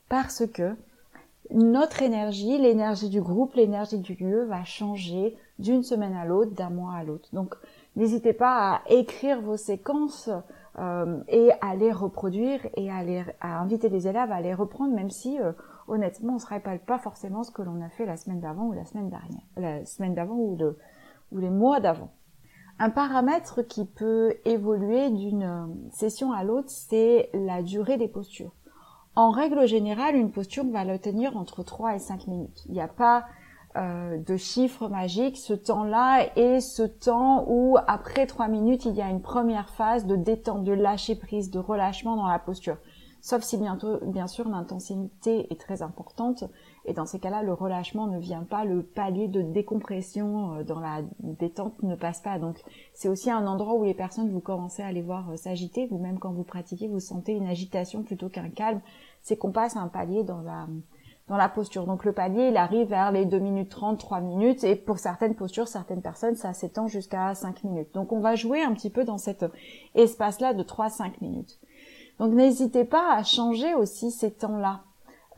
parce 0.10 0.46
que 0.46 0.76
notre 1.52 2.02
énergie, 2.02 2.58
l'énergie 2.58 3.10
du 3.10 3.22
groupe, 3.22 3.56
l'énergie 3.56 4.00
du 4.00 4.16
lieu 4.16 4.46
va 4.46 4.64
changer 4.64 5.38
d'une 5.60 5.84
semaine 5.84 6.16
à 6.16 6.26
l'autre, 6.26 6.52
d'un 6.52 6.70
mois 6.70 6.94
à 6.94 7.04
l'autre. 7.04 7.30
Donc 7.34 7.56
n'hésitez 7.96 8.34
pas 8.34 8.76
à 8.76 8.82
écrire 8.90 9.42
vos 9.42 9.58
séquences 9.58 10.30
euh, 10.80 11.20
et 11.28 11.52
à 11.62 11.76
les 11.76 11.92
reproduire 11.92 12.62
et 12.76 12.90
à, 12.90 13.04
les, 13.04 13.24
à 13.42 13.60
inviter 13.60 13.90
les 13.90 14.08
élèves 14.08 14.32
à 14.32 14.42
les 14.42 14.54
reprendre, 14.54 14.94
même 14.94 15.12
si 15.12 15.40
euh, 15.40 15.52
honnêtement 15.88 16.36
on 16.36 16.40
se 16.40 16.48
rappelle 16.48 16.80
pas 16.80 16.98
forcément 16.98 17.44
ce 17.44 17.52
que 17.52 17.62
l'on 17.62 17.82
a 17.82 17.90
fait 17.90 18.06
la 18.06 18.18
semaine 18.18 18.40
d'avant 18.40 18.68
ou 18.68 18.74
la 18.74 18.86
semaine 18.86 19.10
dernière, 19.10 19.44
la 19.58 19.86
semaine 19.86 20.16
d'avant 20.16 20.36
ou, 20.36 20.58
ou 21.32 21.38
les 21.38 21.50
mois 21.50 21.80
d'avant. 21.80 22.12
Un 22.80 22.90
paramètre 22.90 23.62
qui 23.62 23.86
peut 23.86 24.34
évoluer 24.46 25.12
d'une 25.12 25.90
session 25.92 26.32
à 26.32 26.44
l'autre, 26.44 26.70
c'est 26.70 27.30
la 27.34 27.62
durée 27.62 27.98
des 27.98 28.08
postures. 28.08 28.52
En 29.16 29.30
règle 29.30 29.68
générale, 29.68 30.16
une 30.16 30.32
posture 30.32 30.66
va 30.66 30.86
le 30.86 30.98
tenir 30.98 31.38
entre 31.38 31.62
3 31.62 31.96
et 31.96 32.00
5 32.00 32.28
minutes. 32.28 32.64
Il 32.68 32.74
n'y 32.74 32.82
a 32.82 32.88
pas 32.88 33.26
euh, 33.76 34.18
de 34.18 34.38
chiffre 34.38 34.88
magique, 34.88 35.38
ce 35.38 35.54
temps-là 35.54 36.28
est 36.36 36.60
ce 36.60 36.84
temps 36.84 37.46
où 37.48 37.78
après 37.88 38.26
3 38.26 38.48
minutes, 38.48 38.86
il 38.86 38.94
y 38.94 39.02
a 39.02 39.10
une 39.10 39.22
première 39.22 39.70
phase 39.70 40.08
de 40.08 40.16
détente, 40.16 40.64
de 40.64 40.74
lâcher 40.74 41.16
prise, 41.16 41.52
de 41.52 41.60
relâchement 41.60 42.16
dans 42.16 42.28
la 42.28 42.40
posture. 42.40 42.78
Sauf 43.26 43.42
si 43.44 43.56
bientôt, 43.56 44.00
bien 44.06 44.28
sûr 44.28 44.50
l'intensité 44.50 45.48
est 45.50 45.58
très 45.58 45.82
importante 45.82 46.44
et 46.84 46.92
dans 46.92 47.06
ces 47.06 47.20
cas-là 47.20 47.42
le 47.42 47.54
relâchement 47.54 48.06
ne 48.06 48.20
vient 48.20 48.44
pas, 48.44 48.66
le 48.66 48.84
palier 48.84 49.30
de 49.30 49.42
décompression 49.42 50.56
euh, 50.56 50.64
dans 50.66 50.82
la 50.82 51.04
détente 51.20 51.82
ne 51.84 51.96
passe 51.96 52.20
pas. 52.20 52.38
Donc 52.38 52.62
c'est 52.94 53.08
aussi 53.08 53.32
un 53.32 53.48
endroit 53.48 53.76
où 53.76 53.86
les 53.86 53.94
personnes 53.94 54.30
vous 54.30 54.42
commencez 54.42 54.84
à 54.84 54.92
les 54.92 55.02
voir 55.02 55.30
euh, 55.30 55.38
s'agiter, 55.38 55.88
vous-même 55.88 56.20
quand 56.20 56.34
vous 56.34 56.44
pratiquez 56.44 56.90
vous 56.90 57.00
sentez 57.00 57.32
une 57.32 57.48
agitation 57.48 58.04
plutôt 58.04 58.28
qu'un 58.28 58.50
calme, 58.50 58.82
c'est 59.22 59.38
qu'on 59.38 59.54
passe 59.54 59.78
un 59.78 59.88
palier 59.88 60.26
dans 60.26 60.42
la 60.42 60.68
dans 61.30 61.38
la 61.38 61.48
posture. 61.48 61.86
Donc 61.86 62.04
le 62.04 62.12
palier, 62.12 62.50
il 62.50 62.58
arrive 62.58 62.90
vers 62.90 63.14
les 63.14 63.24
2 63.26 63.40
minutes 63.40 63.70
30, 63.70 63.98
3 63.98 64.20
minutes, 64.20 64.66
et 64.66 64.76
pour 64.76 65.00
certaines 65.00 65.36
postures, 65.36 65.70
certaines 65.70 66.02
personnes, 66.02 66.36
ça 66.36 66.52
s'étend 66.52 66.90
jusqu'à 66.90 67.34
5 67.34 67.64
minutes. 67.64 67.94
Donc 67.94 68.12
on 68.12 68.20
va 68.20 68.36
jouer 68.36 68.62
un 68.62 68.74
petit 68.74 68.90
peu 68.90 69.06
dans 69.06 69.18
cet 69.18 69.46
espace-là 69.96 70.54
de 70.54 70.64
3-5 70.64 71.14
minutes. 71.22 71.62
Donc 72.20 72.34
n'hésitez 72.34 72.86
pas 72.86 73.14
à 73.16 73.24
changer 73.24 73.74
aussi 73.74 74.12
ces 74.12 74.32
temps-là. 74.32 74.84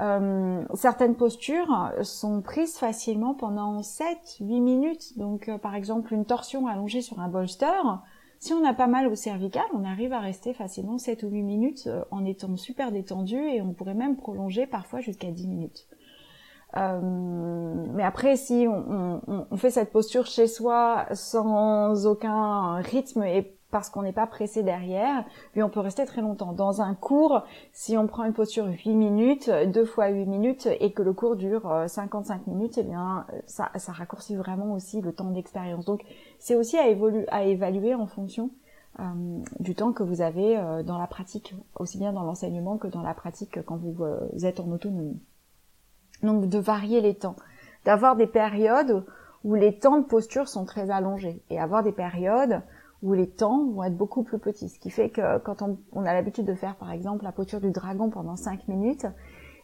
Euh, 0.02 0.64
certaines 0.74 1.16
postures 1.16 1.94
sont 2.02 2.42
prises 2.42 2.78
facilement 2.78 3.34
pendant 3.34 3.80
7-8 3.80 4.62
minutes. 4.62 5.18
Donc 5.18 5.48
euh, 5.48 5.58
par 5.58 5.76
exemple 5.76 6.14
une 6.14 6.26
torsion 6.26 6.68
allongée 6.68 7.02
sur 7.02 7.20
un 7.20 7.30
bolster, 7.30 8.02
si 8.40 8.54
on 8.54 8.66
a 8.66 8.74
pas 8.74 8.88
mal 8.88 9.08
au 9.08 9.16
cervical, 9.16 9.64
on 9.74 9.86
arrive 9.86 10.12
à 10.12 10.20
rester 10.20 10.54
facilement 10.54 10.98
7 10.98 11.24
ou 11.24 11.30
8 11.30 11.44
minutes 11.44 11.88
euh, 11.88 12.04
en 12.12 12.26
étant 12.26 12.56
super 12.58 12.92
détendu 12.92 13.38
et 13.38 13.62
on 13.62 13.74
pourrait 13.74 13.94
même 13.94 14.18
prolonger 14.18 14.68
parfois 14.68 15.00
jusqu'à 15.00 15.32
10 15.32 15.48
minutes. 15.48 15.88
mais 16.76 18.04
après, 18.04 18.36
si 18.36 18.68
on, 18.68 19.22
on, 19.50 19.58
fait 19.58 19.72
cette 19.72 19.94
posture 19.94 20.26
chez 20.26 20.48
soi 20.48 21.06
sans 21.14 22.06
aucun 22.06 22.76
rythme 22.82 23.24
et 23.24 23.55
parce 23.72 23.90
qu'on 23.90 24.04
n'est 24.04 24.14
pas 24.14 24.28
pressé 24.28 24.64
derrière, 24.64 25.26
puis 25.52 25.64
on 25.64 25.70
peut 25.70 25.80
rester 25.80 26.06
très 26.06 26.22
longtemps. 26.22 26.54
Dans 26.54 26.82
un 26.82 26.94
cours, 26.94 27.44
si 27.74 27.98
on 27.98 28.08
prend 28.08 28.24
une 28.24 28.34
posture 28.34 28.66
8 28.68 28.94
minutes, 28.94 29.50
2 29.50 29.86
fois 29.86 30.08
8 30.10 30.26
minutes, 30.26 30.70
et 30.80 30.94
que 30.94 31.02
le 31.02 31.14
cours 31.14 31.36
dure 31.36 31.84
55 31.88 32.36
euh, 32.36 32.52
minutes, 32.52 32.78
eh 32.78 32.84
bien, 32.84 33.26
ça, 33.48 33.72
ça 33.76 33.92
raccourcit 33.92 34.36
vraiment 34.36 34.74
aussi 34.74 35.02
le 35.02 35.12
temps 35.14 35.32
d'expérience. 35.32 35.86
Donc, 35.86 36.04
c'est 36.40 36.56
aussi 36.56 36.78
à, 36.78 36.88
évoluer, 36.88 37.26
à 37.30 37.44
évaluer 37.44 37.96
en 37.96 38.08
fonction 38.08 38.52
euh, 39.00 39.04
du 39.60 39.76
temps 39.76 39.92
que 39.92 40.04
vous 40.04 40.22
avez 40.22 40.58
euh, 40.58 40.84
dans 40.84 40.98
la 40.98 41.08
pratique, 41.08 41.56
aussi 41.78 41.98
bien 41.98 42.14
dans 42.14 42.24
l'enseignement 42.24 42.78
que 42.78 42.88
dans 42.88 43.02
la 43.02 43.14
pratique 43.14 43.64
quand 43.66 43.78
vous, 43.78 43.98
vous 44.32 44.46
êtes 44.46 44.60
en 44.60 44.72
autonomie. 44.72 45.20
Donc, 46.24 46.48
de 46.48 46.60
varier 46.60 47.02
les 47.02 47.16
temps, 47.16 47.36
d'avoir 47.84 48.16
des 48.16 48.28
périodes 48.28 49.04
où 49.44 49.54
les 49.54 49.78
temps 49.78 50.00
de 50.00 50.06
posture 50.06 50.48
sont 50.48 50.66
très 50.66 50.92
allongés, 50.92 51.44
et 51.50 51.60
avoir 51.60 51.84
des 51.84 51.92
périodes 51.92 52.62
où 53.06 53.14
les 53.14 53.30
temps 53.30 53.64
vont 53.66 53.84
être 53.84 53.96
beaucoup 53.96 54.24
plus 54.24 54.40
petits. 54.40 54.68
Ce 54.68 54.80
qui 54.80 54.90
fait 54.90 55.10
que 55.10 55.38
quand 55.38 55.62
on, 55.62 56.06
a 56.06 56.14
l'habitude 56.14 56.46
de 56.46 56.56
faire 56.56 56.76
par 56.76 56.92
exemple 56.92 57.24
la 57.24 57.32
posture 57.32 57.62
du 57.62 57.70
dragon 57.70 58.10
pendant 58.10 58.36
5 58.36 58.68
minutes 58.68 59.06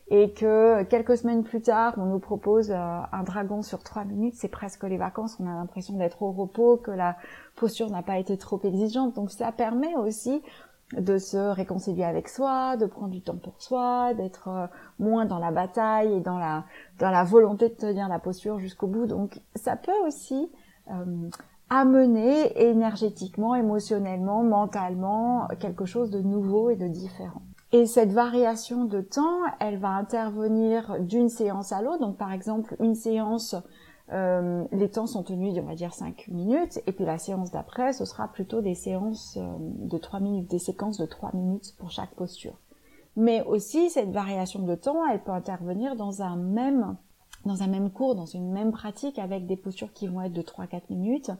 et 0.09 0.31
que 0.31 0.83
quelques 0.83 1.17
semaines 1.17 1.43
plus 1.43 1.61
tard 1.61 1.95
on 1.97 2.05
nous 2.05 2.19
propose 2.19 2.69
euh, 2.69 2.75
un 2.75 3.23
dragon 3.23 3.63
sur 3.63 3.81
3 3.81 4.05
minutes, 4.05 4.35
c'est 4.37 4.47
presque 4.47 4.83
les 4.83 4.97
vacances, 4.97 5.37
on 5.39 5.47
a 5.47 5.55
l'impression 5.55 5.97
d'être 5.97 6.21
au 6.21 6.31
repos, 6.31 6.77
que 6.77 6.91
la 6.91 7.17
posture 7.55 7.89
n'a 7.89 8.03
pas 8.03 8.19
été 8.19 8.37
trop 8.37 8.59
exigeante. 8.63 9.15
Donc 9.15 9.31
ça 9.31 9.51
permet 9.51 9.95
aussi 9.95 10.43
de 10.95 11.17
se 11.17 11.37
réconcilier 11.37 12.03
avec 12.03 12.29
soi, 12.29 12.77
de 12.77 12.85
prendre 12.85 13.09
du 13.09 13.21
temps 13.21 13.37
pour 13.37 13.59
soi, 13.59 14.13
d'être 14.13 14.49
euh, 14.49 14.67
moins 14.99 15.25
dans 15.25 15.39
la 15.39 15.49
bataille 15.49 16.13
et 16.13 16.19
dans 16.19 16.37
la 16.37 16.65
dans 16.99 17.09
la 17.09 17.23
volonté 17.23 17.69
de 17.69 17.73
tenir 17.73 18.07
la 18.07 18.19
posture 18.19 18.59
jusqu'au 18.59 18.85
bout. 18.85 19.07
Donc 19.07 19.39
ça 19.55 19.77
peut 19.77 19.97
aussi 20.05 20.51
euh, 20.91 21.29
amener 21.71 22.51
énergétiquement, 22.61 23.55
émotionnellement, 23.55 24.43
mentalement 24.43 25.47
quelque 25.59 25.85
chose 25.85 26.11
de 26.11 26.19
nouveau 26.19 26.69
et 26.69 26.75
de 26.75 26.87
différent. 26.87 27.41
Et 27.71 27.85
cette 27.85 28.11
variation 28.11 28.83
de 28.83 28.99
temps, 28.99 29.39
elle 29.61 29.77
va 29.77 29.91
intervenir 29.91 30.99
d'une 30.99 31.29
séance 31.29 31.71
à 31.71 31.81
l'autre. 31.81 32.01
Donc 32.01 32.17
par 32.17 32.33
exemple, 32.33 32.75
une 32.81 32.93
séance, 32.93 33.55
euh, 34.11 34.65
les 34.73 34.89
temps 34.89 35.07
sont 35.07 35.23
tenus, 35.23 35.57
on 35.57 35.65
va 35.65 35.75
dire 35.75 35.93
5 35.93 36.27
minutes, 36.27 36.81
et 36.87 36.91
puis 36.91 37.05
la 37.05 37.17
séance 37.17 37.51
d'après, 37.51 37.93
ce 37.93 38.03
sera 38.03 38.27
plutôt 38.27 38.59
des 38.59 38.75
séances 38.75 39.37
euh, 39.37 39.55
de 39.59 39.97
3 39.97 40.19
minutes, 40.19 40.51
des 40.51 40.59
séquences 40.59 40.97
de 40.97 41.05
3 41.05 41.31
minutes 41.33 41.73
pour 41.77 41.89
chaque 41.89 42.13
posture. 42.15 42.59
Mais 43.15 43.43
aussi, 43.43 43.89
cette 43.89 44.11
variation 44.11 44.59
de 44.59 44.75
temps, 44.75 45.05
elle 45.09 45.23
peut 45.23 45.31
intervenir 45.31 45.95
dans 45.95 46.21
un 46.21 46.35
même 46.35 46.97
dans 47.45 47.63
un 47.63 47.67
même 47.67 47.89
cours, 47.89 48.15
dans 48.15 48.25
une 48.25 48.51
même 48.51 48.71
pratique, 48.71 49.17
avec 49.17 49.47
des 49.47 49.55
postures 49.55 49.91
qui 49.93 50.07
vont 50.07 50.21
être 50.21 50.33
de 50.33 50.41
3-4 50.41 50.81
minutes, 50.89 51.31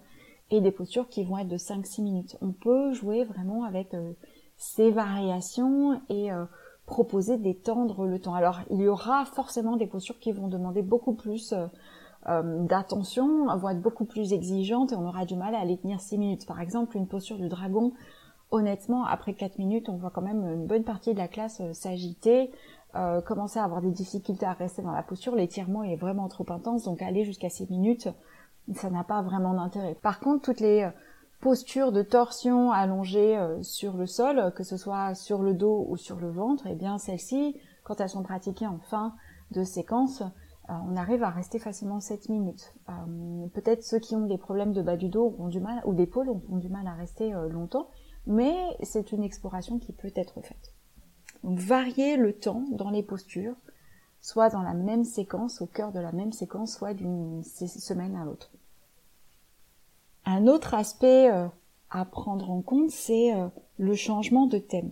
et 0.51 0.59
des 0.59 0.71
postures 0.71 1.07
qui 1.07 1.23
vont 1.23 1.37
être 1.37 1.47
de 1.47 1.57
5-6 1.57 2.03
minutes. 2.03 2.37
On 2.41 2.51
peut 2.51 2.93
jouer 2.93 3.23
vraiment 3.23 3.63
avec 3.63 3.93
euh, 3.93 4.11
ces 4.57 4.91
variations 4.91 6.01
et 6.09 6.31
euh, 6.31 6.45
proposer 6.85 7.37
d'étendre 7.37 8.05
le 8.05 8.19
temps. 8.19 8.35
Alors 8.35 8.59
il 8.69 8.81
y 8.81 8.87
aura 8.87 9.25
forcément 9.25 9.77
des 9.77 9.87
postures 9.87 10.19
qui 10.19 10.33
vont 10.33 10.49
demander 10.49 10.81
beaucoup 10.81 11.13
plus 11.13 11.53
euh, 12.27 12.65
d'attention, 12.67 13.47
vont 13.57 13.69
être 13.69 13.81
beaucoup 13.81 14.05
plus 14.05 14.33
exigeantes 14.33 14.91
et 14.91 14.95
on 14.95 15.07
aura 15.07 15.25
du 15.25 15.35
mal 15.35 15.55
à 15.55 15.63
les 15.63 15.77
tenir 15.77 16.01
6 16.01 16.17
minutes. 16.17 16.45
Par 16.45 16.59
exemple, 16.59 16.97
une 16.97 17.07
posture 17.07 17.37
du 17.37 17.47
dragon, 17.47 17.93
honnêtement, 18.51 19.05
après 19.05 19.33
4 19.33 19.57
minutes, 19.57 19.87
on 19.87 19.95
voit 19.95 20.11
quand 20.11 20.21
même 20.21 20.43
une 20.43 20.67
bonne 20.67 20.83
partie 20.83 21.13
de 21.13 21.17
la 21.17 21.29
classe 21.29 21.61
s'agiter, 21.71 22.51
commencer 23.25 23.57
à 23.57 23.63
avoir 23.63 23.81
des 23.81 23.89
difficultés 23.89 24.45
à 24.45 24.53
rester 24.53 24.83
dans 24.83 24.91
la 24.91 25.01
posture. 25.01 25.33
L'étirement 25.33 25.81
est 25.81 25.95
vraiment 25.95 26.27
trop 26.27 26.45
intense, 26.49 26.83
donc 26.83 27.01
aller 27.01 27.23
jusqu'à 27.23 27.49
6 27.49 27.71
minutes, 27.71 28.09
ça 28.73 28.89
n'a 28.89 29.03
pas 29.03 29.21
vraiment 29.21 29.53
d'intérêt. 29.53 29.95
Par 29.95 30.19
contre, 30.19 30.43
toutes 30.43 30.59
les 30.59 30.83
euh, 30.83 30.91
postures 31.39 31.91
de 31.91 32.01
torsion 32.01 32.71
allongées 32.71 33.37
euh, 33.37 33.61
sur 33.63 33.97
le 33.97 34.05
sol, 34.05 34.53
que 34.55 34.63
ce 34.63 34.77
soit 34.77 35.15
sur 35.15 35.41
le 35.41 35.53
dos 35.53 35.85
ou 35.89 35.97
sur 35.97 36.19
le 36.19 36.29
ventre, 36.29 36.67
eh 36.67 36.75
bien 36.75 36.97
celles-ci, 36.97 37.57
quand 37.83 37.99
elles 37.99 38.09
sont 38.09 38.23
pratiquées 38.23 38.67
en 38.67 38.79
fin 38.79 39.15
de 39.51 39.63
séquence, 39.63 40.21
euh, 40.21 40.73
on 40.89 40.95
arrive 40.95 41.23
à 41.23 41.29
rester 41.29 41.59
facilement 41.59 41.99
7 41.99 42.29
minutes. 42.29 42.73
Peut-être 43.53 43.83
ceux 43.83 43.99
qui 43.99 44.15
ont 44.15 44.27
des 44.27 44.37
problèmes 44.37 44.73
de 44.73 44.81
bas 44.81 44.95
du 44.95 45.09
dos 45.09 45.35
ont 45.39 45.47
du 45.47 45.59
mal, 45.59 45.81
ou 45.85 45.93
d'épaule 45.93 46.29
ont 46.29 46.57
du 46.57 46.69
mal 46.69 46.87
à 46.87 46.93
rester 46.93 47.31
longtemps, 47.49 47.89
mais 48.27 48.53
c'est 48.83 49.11
une 49.11 49.23
exploration 49.23 49.79
qui 49.79 49.91
peut 49.91 50.11
être 50.15 50.39
faite. 50.41 50.73
Donc 51.43 51.59
varier 51.59 52.17
le 52.17 52.33
temps 52.33 52.63
dans 52.71 52.89
les 52.89 53.03
postures, 53.03 53.55
soit 54.21 54.49
dans 54.49 54.61
la 54.61 54.73
même 54.73 55.03
séquence, 55.03 55.61
au 55.61 55.65
cœur 55.65 55.91
de 55.91 55.99
la 55.99 56.11
même 56.11 56.31
séquence, 56.31 56.73
soit 56.73 56.93
d'une 56.93 57.43
semaine 57.43 58.15
à 58.15 58.23
l'autre. 58.23 58.51
Un 60.25 60.47
autre 60.47 60.75
aspect 60.75 61.31
euh, 61.31 61.47
à 61.89 62.05
prendre 62.05 62.51
en 62.51 62.61
compte, 62.61 62.91
c'est 62.91 63.33
euh, 63.33 63.47
le 63.77 63.95
changement 63.95 64.45
de 64.45 64.59
thème. 64.59 64.91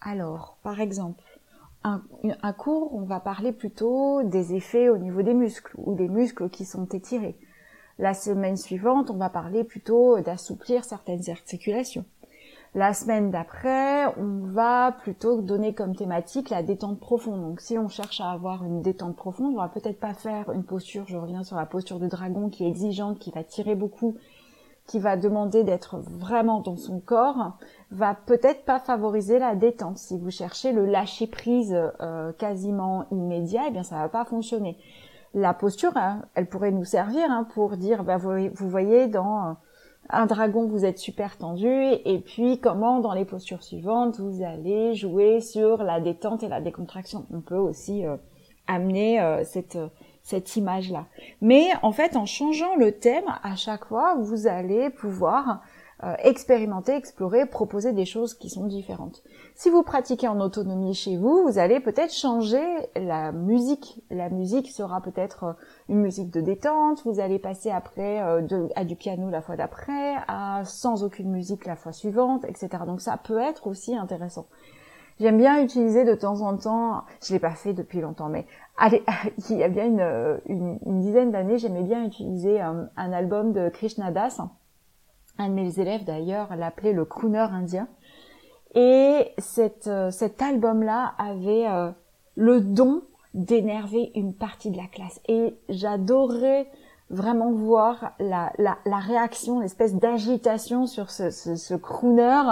Alors, 0.00 0.58
par 0.62 0.80
exemple, 0.80 1.24
un, 1.84 2.02
un, 2.42 2.52
cours, 2.52 2.94
on 2.94 3.02
va 3.02 3.18
parler 3.18 3.52
plutôt 3.52 4.22
des 4.22 4.54
effets 4.54 4.88
au 4.88 4.98
niveau 4.98 5.22
des 5.22 5.34
muscles 5.34 5.74
ou 5.78 5.94
des 5.94 6.08
muscles 6.08 6.48
qui 6.50 6.64
sont 6.64 6.86
étirés. 6.86 7.36
La 7.98 8.14
semaine 8.14 8.56
suivante, 8.56 9.10
on 9.10 9.16
va 9.16 9.30
parler 9.30 9.64
plutôt 9.64 10.20
d'assouplir 10.20 10.84
certaines 10.84 11.28
articulations. 11.30 12.04
La 12.74 12.94
semaine 12.94 13.30
d'après, 13.30 14.06
on 14.16 14.46
va 14.46 14.92
plutôt 14.92 15.42
donner 15.42 15.74
comme 15.74 15.94
thématique 15.94 16.48
la 16.48 16.62
détente 16.62 16.98
profonde. 16.98 17.42
Donc 17.42 17.60
si 17.60 17.76
on 17.76 17.88
cherche 17.88 18.22
à 18.22 18.30
avoir 18.30 18.64
une 18.64 18.80
détente 18.80 19.14
profonde, 19.14 19.52
on 19.52 19.60
va 19.60 19.68
peut-être 19.68 20.00
pas 20.00 20.14
faire 20.14 20.50
une 20.50 20.64
posture, 20.64 21.04
je 21.06 21.18
reviens 21.18 21.44
sur 21.44 21.56
la 21.56 21.66
posture 21.66 21.98
de 21.98 22.06
dragon 22.06 22.48
qui 22.48 22.64
est 22.64 22.68
exigeante, 22.68 23.18
qui 23.18 23.30
va 23.30 23.44
tirer 23.44 23.74
beaucoup, 23.74 24.16
qui 24.86 25.00
va 25.00 25.18
demander 25.18 25.64
d'être 25.64 25.98
vraiment 25.98 26.60
dans 26.60 26.78
son 26.78 26.98
corps, 26.98 27.58
va 27.90 28.14
peut-être 28.14 28.64
pas 28.64 28.78
favoriser 28.78 29.38
la 29.38 29.54
détente. 29.54 29.98
Si 29.98 30.18
vous 30.18 30.30
cherchez 30.30 30.72
le 30.72 30.86
lâcher 30.86 31.26
prise 31.26 31.76
euh, 32.00 32.32
quasiment 32.32 33.04
immédiat, 33.10 33.64
eh 33.68 33.70
bien 33.70 33.82
ça 33.82 33.96
va 33.96 34.08
pas 34.08 34.24
fonctionner. 34.24 34.78
La 35.34 35.52
posture, 35.52 35.92
hein, 35.96 36.22
elle 36.34 36.46
pourrait 36.46 36.72
nous 36.72 36.86
servir 36.86 37.30
hein, 37.30 37.46
pour 37.52 37.76
dire, 37.76 38.02
bah, 38.02 38.16
vous, 38.16 38.48
vous 38.54 38.70
voyez 38.70 39.08
dans 39.08 39.56
un 40.10 40.26
dragon, 40.26 40.66
vous 40.66 40.84
êtes 40.84 40.98
super 40.98 41.38
tendu, 41.38 41.68
et 41.68 42.18
puis 42.18 42.58
comment 42.60 43.00
dans 43.00 43.14
les 43.14 43.24
postures 43.24 43.62
suivantes, 43.62 44.18
vous 44.18 44.42
allez 44.42 44.94
jouer 44.94 45.40
sur 45.40 45.82
la 45.82 46.00
détente 46.00 46.42
et 46.42 46.48
la 46.48 46.60
décontraction. 46.60 47.26
On 47.32 47.40
peut 47.40 47.56
aussi 47.56 48.04
euh, 48.04 48.16
amener 48.66 49.20
euh, 49.20 49.44
cette, 49.44 49.78
cette 50.22 50.56
image-là. 50.56 51.06
Mais 51.40 51.68
en 51.82 51.92
fait, 51.92 52.16
en 52.16 52.26
changeant 52.26 52.76
le 52.76 52.92
thème, 52.92 53.24
à 53.42 53.56
chaque 53.56 53.86
fois, 53.86 54.16
vous 54.18 54.46
allez 54.46 54.90
pouvoir 54.90 55.62
euh, 56.04 56.14
expérimenter, 56.18 56.92
explorer, 56.94 57.46
proposer 57.46 57.92
des 57.92 58.04
choses 58.04 58.34
qui 58.34 58.50
sont 58.50 58.66
différentes. 58.66 59.22
Si 59.62 59.70
vous 59.70 59.84
pratiquez 59.84 60.26
en 60.26 60.40
autonomie 60.40 60.92
chez 60.92 61.16
vous, 61.16 61.44
vous 61.44 61.56
allez 61.56 61.78
peut-être 61.78 62.12
changer 62.12 62.64
la 62.96 63.30
musique. 63.30 64.02
La 64.10 64.28
musique 64.28 64.68
sera 64.68 65.00
peut-être 65.00 65.44
euh, 65.44 65.52
une 65.88 66.00
musique 66.00 66.32
de 66.32 66.40
détente, 66.40 67.04
vous 67.04 67.20
allez 67.20 67.38
passer 67.38 67.70
après 67.70 68.42
de, 68.42 68.68
à 68.74 68.84
du 68.84 68.96
piano 68.96 69.30
la 69.30 69.40
fois 69.40 69.54
d'après, 69.54 70.16
à 70.26 70.62
sans 70.64 71.04
aucune 71.04 71.30
musique 71.30 71.64
la 71.64 71.76
fois 71.76 71.92
suivante, 71.92 72.44
etc. 72.44 72.70
Donc 72.88 73.00
ça 73.00 73.16
peut 73.16 73.38
être 73.38 73.68
aussi 73.68 73.94
intéressant. 73.94 74.48
J'aime 75.20 75.38
bien 75.38 75.62
utiliser 75.62 76.04
de 76.04 76.16
temps 76.16 76.40
en 76.40 76.56
temps, 76.56 77.04
je 77.24 77.32
l'ai 77.32 77.38
pas 77.38 77.54
fait 77.54 77.72
depuis 77.72 78.00
longtemps, 78.00 78.30
mais 78.30 78.46
il 79.48 79.58
y 79.58 79.62
a 79.62 79.68
bien 79.68 79.86
une, 79.86 80.40
une, 80.84 80.98
dizaine 80.98 81.30
d'années, 81.30 81.58
j'aimais 81.58 81.84
bien 81.84 82.04
utiliser 82.04 82.60
un, 82.60 82.88
album 82.96 83.52
de 83.52 83.68
Krishna 83.68 84.10
Das. 84.10 84.40
Un 85.38 85.50
de 85.50 85.54
mes 85.54 85.78
élèves 85.78 86.02
d'ailleurs 86.04 86.56
l'appelait 86.56 86.92
le 86.92 87.04
crooner 87.04 87.38
indien. 87.38 87.86
Et 88.74 89.32
cette, 89.38 89.86
euh, 89.86 90.10
cet 90.10 90.40
album-là 90.40 91.14
avait 91.18 91.66
euh, 91.66 91.90
le 92.36 92.60
don 92.60 93.02
d'énerver 93.34 94.12
une 94.14 94.34
partie 94.34 94.70
de 94.70 94.76
la 94.76 94.86
classe. 94.86 95.20
Et 95.28 95.56
j'adorais 95.68 96.68
vraiment 97.10 97.52
voir 97.52 98.12
la, 98.18 98.52
la, 98.58 98.78
la 98.86 98.98
réaction, 98.98 99.60
l'espèce 99.60 99.94
d'agitation 99.94 100.86
sur 100.86 101.10
ce, 101.10 101.30
ce, 101.30 101.56
ce 101.56 101.74
crooner 101.74 102.42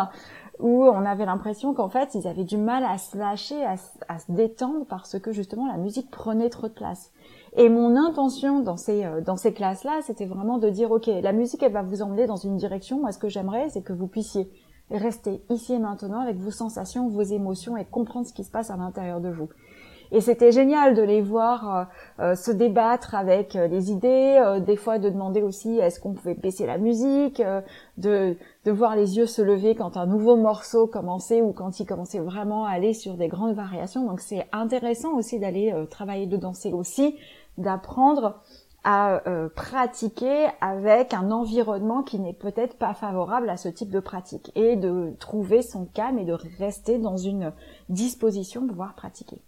où 0.60 0.84
on 0.84 1.04
avait 1.06 1.24
l'impression 1.24 1.72
qu'en 1.74 1.88
fait 1.88 2.14
ils 2.14 2.28
avaient 2.28 2.44
du 2.44 2.58
mal 2.58 2.84
à 2.84 2.98
se 2.98 3.16
lâcher, 3.16 3.64
à, 3.64 3.76
se 4.18 4.30
détendre 4.30 4.84
parce 4.86 5.18
que 5.18 5.32
justement 5.32 5.66
la 5.66 5.78
musique 5.78 6.10
prenait 6.10 6.50
trop 6.50 6.68
de 6.68 6.72
place. 6.72 7.10
Et 7.56 7.68
mon 7.68 7.96
intention 7.96 8.60
dans 8.60 8.76
ces 8.76 9.04
euh, 9.04 9.20
dans 9.20 9.36
ces 9.36 9.52
classes-là, 9.52 10.00
c'était 10.02 10.26
vraiment 10.26 10.58
de 10.58 10.68
dire 10.68 10.90
ok, 10.90 11.06
la 11.06 11.32
musique 11.32 11.62
elle 11.62 11.72
va 11.72 11.82
vous 11.82 12.02
emmener 12.02 12.26
dans 12.26 12.36
une 12.36 12.56
direction. 12.56 13.00
Moi, 13.00 13.12
ce 13.12 13.18
que 13.18 13.28
j'aimerais, 13.28 13.70
c'est 13.70 13.82
que 13.82 13.92
vous 13.92 14.06
puissiez 14.06 14.50
rester 14.90 15.42
ici 15.50 15.74
et 15.74 15.78
maintenant 15.78 16.20
avec 16.20 16.36
vos 16.36 16.50
sensations, 16.50 17.08
vos 17.08 17.22
émotions 17.22 17.76
et 17.76 17.84
comprendre 17.84 18.26
ce 18.26 18.32
qui 18.32 18.44
se 18.44 18.50
passe 18.50 18.70
à 18.70 18.76
l'intérieur 18.76 19.20
de 19.20 19.30
vous. 19.30 19.48
Et 20.12 20.20
c'était 20.20 20.50
génial 20.50 20.94
de 20.94 21.02
les 21.02 21.20
voir 21.20 21.76
euh, 21.76 21.84
euh, 22.24 22.34
se 22.34 22.50
débattre 22.50 23.14
avec 23.14 23.54
euh, 23.54 23.68
les 23.68 23.92
idées, 23.92 24.60
des 24.66 24.76
fois 24.76 24.98
de 24.98 25.08
demander 25.08 25.40
aussi 25.40 25.78
est-ce 25.78 26.00
qu'on 26.00 26.14
pouvait 26.14 26.34
baisser 26.34 26.66
la 26.66 26.78
musique, 26.78 27.42
de, 27.96 28.36
de 28.64 28.70
voir 28.72 28.96
les 28.96 29.16
yeux 29.16 29.26
se 29.26 29.42
lever 29.42 29.74
quand 29.74 29.96
un 29.96 30.06
nouveau 30.06 30.36
morceau 30.36 30.86
commençait 30.86 31.42
ou 31.42 31.52
quand 31.52 31.78
il 31.78 31.86
commençait 31.86 32.18
vraiment 32.18 32.64
à 32.64 32.70
aller 32.70 32.92
sur 32.92 33.14
des 33.14 33.28
grandes 33.28 33.54
variations. 33.54 34.04
Donc 34.06 34.20
c'est 34.20 34.46
intéressant 34.52 35.14
aussi 35.14 35.38
d'aller 35.38 35.72
travailler 35.90 36.26
de 36.26 36.36
danser 36.36 36.72
aussi, 36.72 37.16
d'apprendre 37.58 38.40
à 38.84 39.22
pratiquer 39.54 40.48
avec 40.60 41.12
un 41.12 41.30
environnement 41.30 42.02
qui 42.02 42.18
n'est 42.18 42.32
peut-être 42.32 42.78
pas 42.78 42.94
favorable 42.94 43.50
à 43.50 43.56
ce 43.56 43.68
type 43.68 43.90
de 43.90 44.00
pratique 44.00 44.52
et 44.54 44.76
de 44.76 45.12
trouver 45.18 45.62
son 45.62 45.84
calme 45.84 46.18
et 46.18 46.24
de 46.24 46.36
rester 46.58 46.98
dans 46.98 47.16
une 47.16 47.52
disposition 47.88 48.62
de 48.62 48.68
pouvoir 48.68 48.94
pratiquer. 48.94 49.42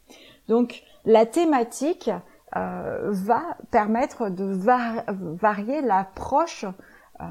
Donc 0.49 0.83
la 1.05 1.27
thématique 1.27 2.11
euh, 2.57 3.09
va 3.13 3.57
permettre 3.71 4.29
de 4.29 4.45
varier 4.45 5.81
l'approche 5.81 6.67
euh, 7.21 7.25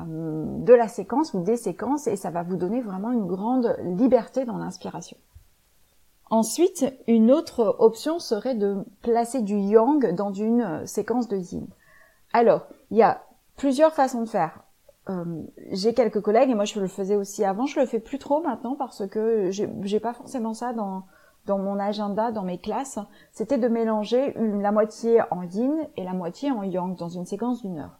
de 0.64 0.74
la 0.74 0.88
séquence 0.88 1.36
ou 1.36 1.44
des 1.44 1.58
séquences 1.58 2.08
et 2.08 2.16
ça 2.16 2.32
va 2.32 2.42
vous 2.42 2.56
donner 2.56 2.82
vraiment 2.82 3.12
une 3.12 3.28
grande 3.28 3.76
liberté 3.84 4.46
dans 4.46 4.58
l'inspiration. 4.58 5.18
Ensuite, 6.32 6.86
une 7.08 7.30
autre 7.32 7.76
option 7.80 8.18
serait 8.18 8.56
de 8.56 8.78
placer 9.02 9.42
du 9.42 9.58
yang 9.58 10.16
dans 10.16 10.32
une 10.32 10.88
séquence 10.88 11.28
de 11.28 11.38
yin. 11.38 11.68
Alors, 12.34 12.68
il 12.90 12.98
y 12.98 13.04
a 13.04 13.24
plusieurs 13.58 13.94
façons 13.94 14.24
de 14.24 14.30
faire. 14.30 14.64
Euh, 15.10 15.44
j'ai 15.72 15.94
quelques 15.94 16.22
collègues 16.22 16.50
et 16.50 16.56
moi 16.56 16.66
je 16.66 16.80
le 16.80 16.88
faisais 16.88 17.16
aussi 17.16 17.44
avant, 17.44 17.66
je 17.66 17.80
le 17.80 17.88
fais 17.88 18.00
plus 18.00 18.20
trop 18.20 18.42
maintenant 18.42 18.76
parce 18.76 19.08
que 19.08 19.50
j'ai 19.50 20.00
pas 20.00 20.14
forcément 20.14 20.54
ça 20.54 20.74
dans 20.74 21.06
dans 21.46 21.58
mon 21.58 21.80
agenda, 21.80 22.32
dans 22.32 22.44
mes 22.44 22.60
classes, 22.60 23.00
c'était 23.32 23.58
de 23.58 23.68
mélanger 23.68 24.34
la 24.36 24.72
moitié 24.72 25.22
en 25.32 25.44
yin 25.44 25.88
et 25.98 26.04
la 26.04 26.14
moitié 26.14 26.52
en 26.52 26.64
yang 26.64 26.96
dans 26.96 27.10
une 27.10 27.26
séquence 27.26 27.62
d'une 27.62 27.80
heure. 27.80 27.98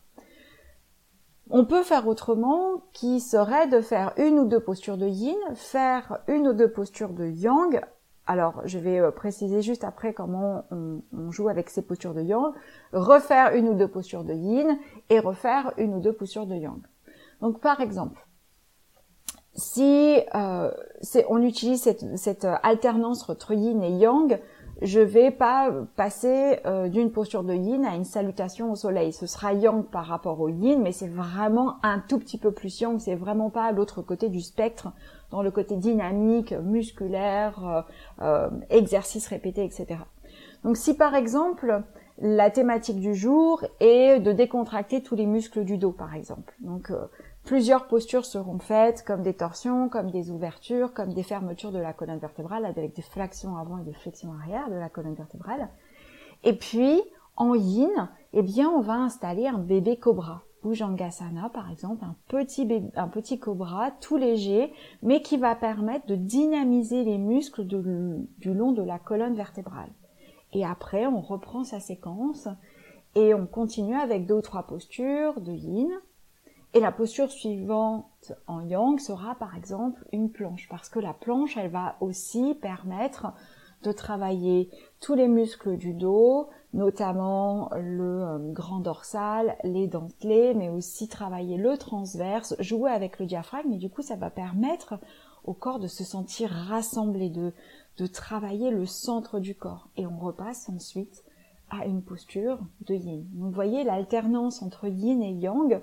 On 1.50 1.66
peut 1.66 1.84
faire 1.84 2.08
autrement, 2.08 2.84
qui 2.94 3.20
serait 3.20 3.68
de 3.68 3.82
faire 3.82 4.14
une 4.18 4.40
ou 4.40 4.46
deux 4.46 4.62
postures 4.62 4.98
de 4.98 5.08
yin, 5.08 5.36
faire 5.56 6.20
une 6.28 6.48
ou 6.48 6.54
deux 6.54 6.72
postures 6.72 7.14
de 7.14 7.26
yang. 7.26 7.82
Alors, 8.32 8.62
je 8.64 8.80
vais 8.80 8.98
euh, 8.98 9.12
préciser 9.12 9.62
juste 9.62 9.84
après 9.84 10.14
comment 10.14 10.64
on, 10.72 11.32
joue 11.32 11.50
avec 11.50 11.70
ces 11.70 11.82
postures 11.82 12.14
de 12.14 12.22
yang, 12.22 12.54
refaire 12.94 13.54
une 13.54 13.68
ou 13.68 13.74
deux 13.74 13.90
postures 13.90 14.24
de 14.24 14.34
yin 14.34 14.80
et 15.10 15.20
refaire 15.20 15.74
une 15.76 15.96
ou 15.96 16.00
deux 16.00 16.14
postures 16.14 16.46
de 16.46 16.56
yang. 16.56 16.80
Donc, 17.42 17.60
par 17.60 17.82
exemple, 17.82 18.26
si 19.54 20.18
euh, 20.34 20.72
on 21.28 21.42
utilise 21.42 21.82
cette, 21.82 22.18
cette, 22.18 22.48
alternance 22.64 23.30
entre 23.30 23.54
yin 23.54 23.84
et 23.84 23.98
yang, 23.98 24.40
je 24.82 25.00
vais 25.00 25.32
pas 25.32 25.72
passer 25.96 26.60
euh, 26.66 26.88
d'une 26.88 27.12
posture 27.12 27.44
de 27.44 27.54
yin 27.54 27.86
à 27.86 27.96
une 27.96 28.04
salutation 28.04 28.72
au 28.72 28.76
soleil. 28.76 29.14
Ce 29.14 29.28
sera 29.28 29.54
yang 29.54 29.84
par 29.86 30.06
rapport 30.06 30.40
au 30.42 30.50
yin, 30.50 30.82
mais 30.82 30.92
c'est 30.92 31.08
vraiment 31.08 31.76
un 31.84 32.00
tout 32.00 32.18
petit 32.18 32.38
peu 32.38 32.52
plus 32.52 32.82
yang. 32.82 33.00
C'est 33.00 33.16
vraiment 33.16 33.50
pas 33.50 33.72
l'autre 33.72 34.02
côté 34.02 34.30
du 34.30 34.42
spectre, 34.42 34.92
dans 35.30 35.44
le 35.44 35.52
côté 35.52 35.76
dynamique, 35.76 36.54
musculaire, 36.54 37.86
euh, 38.22 38.26
euh 38.26 38.50
exercice 38.70 39.28
répété, 39.28 39.64
etc. 39.64 40.00
Donc 40.64 40.78
si 40.78 40.96
par 40.96 41.16
exemple 41.16 41.84
la 42.20 42.52
thématique 42.52 43.00
du 43.00 43.16
jour 43.16 43.66
est 43.80 44.20
de 44.20 44.32
décontracter 44.32 45.02
tous 45.02 45.16
les 45.16 45.26
muscles 45.26 45.64
du 45.64 45.78
dos, 45.78 45.92
par 45.92 46.14
exemple. 46.14 46.56
Plusieurs 47.52 47.88
postures 47.88 48.24
seront 48.24 48.60
faites, 48.60 49.04
comme 49.04 49.24
des 49.24 49.34
torsions, 49.34 49.90
comme 49.90 50.10
des 50.10 50.32
ouvertures, 50.32 50.94
comme 50.94 51.14
des 51.14 51.22
fermetures 51.22 51.74
de 51.74 51.80
la 51.80 51.92
colonne 51.92 52.18
vertébrale, 52.18 52.64
avec 52.64 52.96
des 52.96 53.02
flexions 53.02 53.58
avant 53.58 53.78
et 53.78 53.84
des 53.84 53.92
flexions 53.92 54.32
arrière 54.32 54.70
de 54.70 54.76
la 54.76 54.88
colonne 54.88 55.16
vertébrale. 55.16 55.68
Et 56.46 56.54
puis, 56.54 57.02
en 57.36 57.54
yin, 57.54 58.10
eh 58.32 58.42
bien, 58.42 58.70
on 58.70 58.80
va 58.80 58.94
installer 58.94 59.48
un 59.48 59.58
bébé 59.58 59.98
cobra. 59.98 60.44
Bhujangasana, 60.64 61.50
par 61.50 61.70
exemple, 61.70 62.06
un 62.06 62.16
petit, 62.30 62.66
un 62.96 63.10
petit 63.10 63.38
cobra 63.38 63.92
tout 64.00 64.16
léger, 64.16 64.72
mais 65.02 65.22
qui 65.22 65.36
va 65.36 65.54
permettre 65.54 66.08
de 66.08 66.16
dynamiser 66.16 67.04
les 67.04 67.18
muscles 67.18 67.66
du 67.66 68.54
long 68.54 68.72
de 68.72 68.82
la 68.82 68.98
colonne 68.98 69.36
vertébrale. 69.36 69.92
Et 70.54 70.66
après, 70.66 71.06
on 71.06 71.20
reprend 71.20 71.66
sa 71.66 71.82
séquence 71.82 72.48
et 73.16 73.34
on 73.34 73.46
continue 73.46 73.98
avec 73.98 74.26
deux 74.26 74.36
ou 74.36 74.42
trois 74.42 74.64
postures 74.64 75.42
de 75.42 75.52
yin, 75.52 75.92
et 76.74 76.80
la 76.80 76.92
posture 76.92 77.32
suivante 77.32 78.34
en 78.48 78.62
yang 78.62 79.00
sera 79.00 79.36
par 79.36 79.56
exemple 79.58 80.06
une 80.14 80.32
planche, 80.32 80.68
parce 80.70 80.90
que 80.90 81.00
la 81.00 81.14
planche, 81.14 81.58
elle 81.58 81.72
va 81.72 81.98
aussi 82.00 82.56
permettre 82.62 83.34
de 83.84 83.92
travailler 83.92 84.70
tous 85.00 85.16
les 85.16 85.28
muscles 85.28 85.76
du 85.76 85.94
dos, 85.94 86.50
notamment 86.74 87.70
le 87.76 88.24
euh, 88.24 88.54
grand 88.54 88.80
dorsal, 88.80 89.58
les 89.64 89.88
dentelés, 89.88 90.54
mais 90.54 90.70
aussi 90.70 91.08
travailler 91.08 91.58
le 91.58 91.78
transverse, 91.78 92.56
jouer 92.60 92.92
avec 92.92 93.20
le 93.20 93.26
diaphragme, 93.26 93.74
et 93.74 93.78
du 93.78 93.90
coup 93.90 94.04
ça 94.04 94.16
va 94.16 94.30
permettre 94.30 95.00
au 95.44 95.54
corps 95.54 95.80
de 95.80 95.88
se 95.88 96.04
sentir 96.04 96.52
rassemblé, 96.52 97.30
de, 97.30 97.54
de 97.98 98.08
travailler 98.08 98.70
le 98.70 98.86
centre 98.86 99.40
du 99.40 99.56
corps. 99.56 99.90
Et 99.98 100.06
on 100.06 100.20
repasse 100.20 100.70
ensuite 100.70 101.24
à 101.72 101.86
une 101.86 102.04
posture 102.04 102.60
de 102.82 102.94
yin. 102.94 103.26
vous 103.34 103.50
voyez 103.50 103.84
l'alternance 103.84 104.62
entre 104.62 104.88
yin 104.88 105.24
et 105.24 105.32
yang 105.32 105.82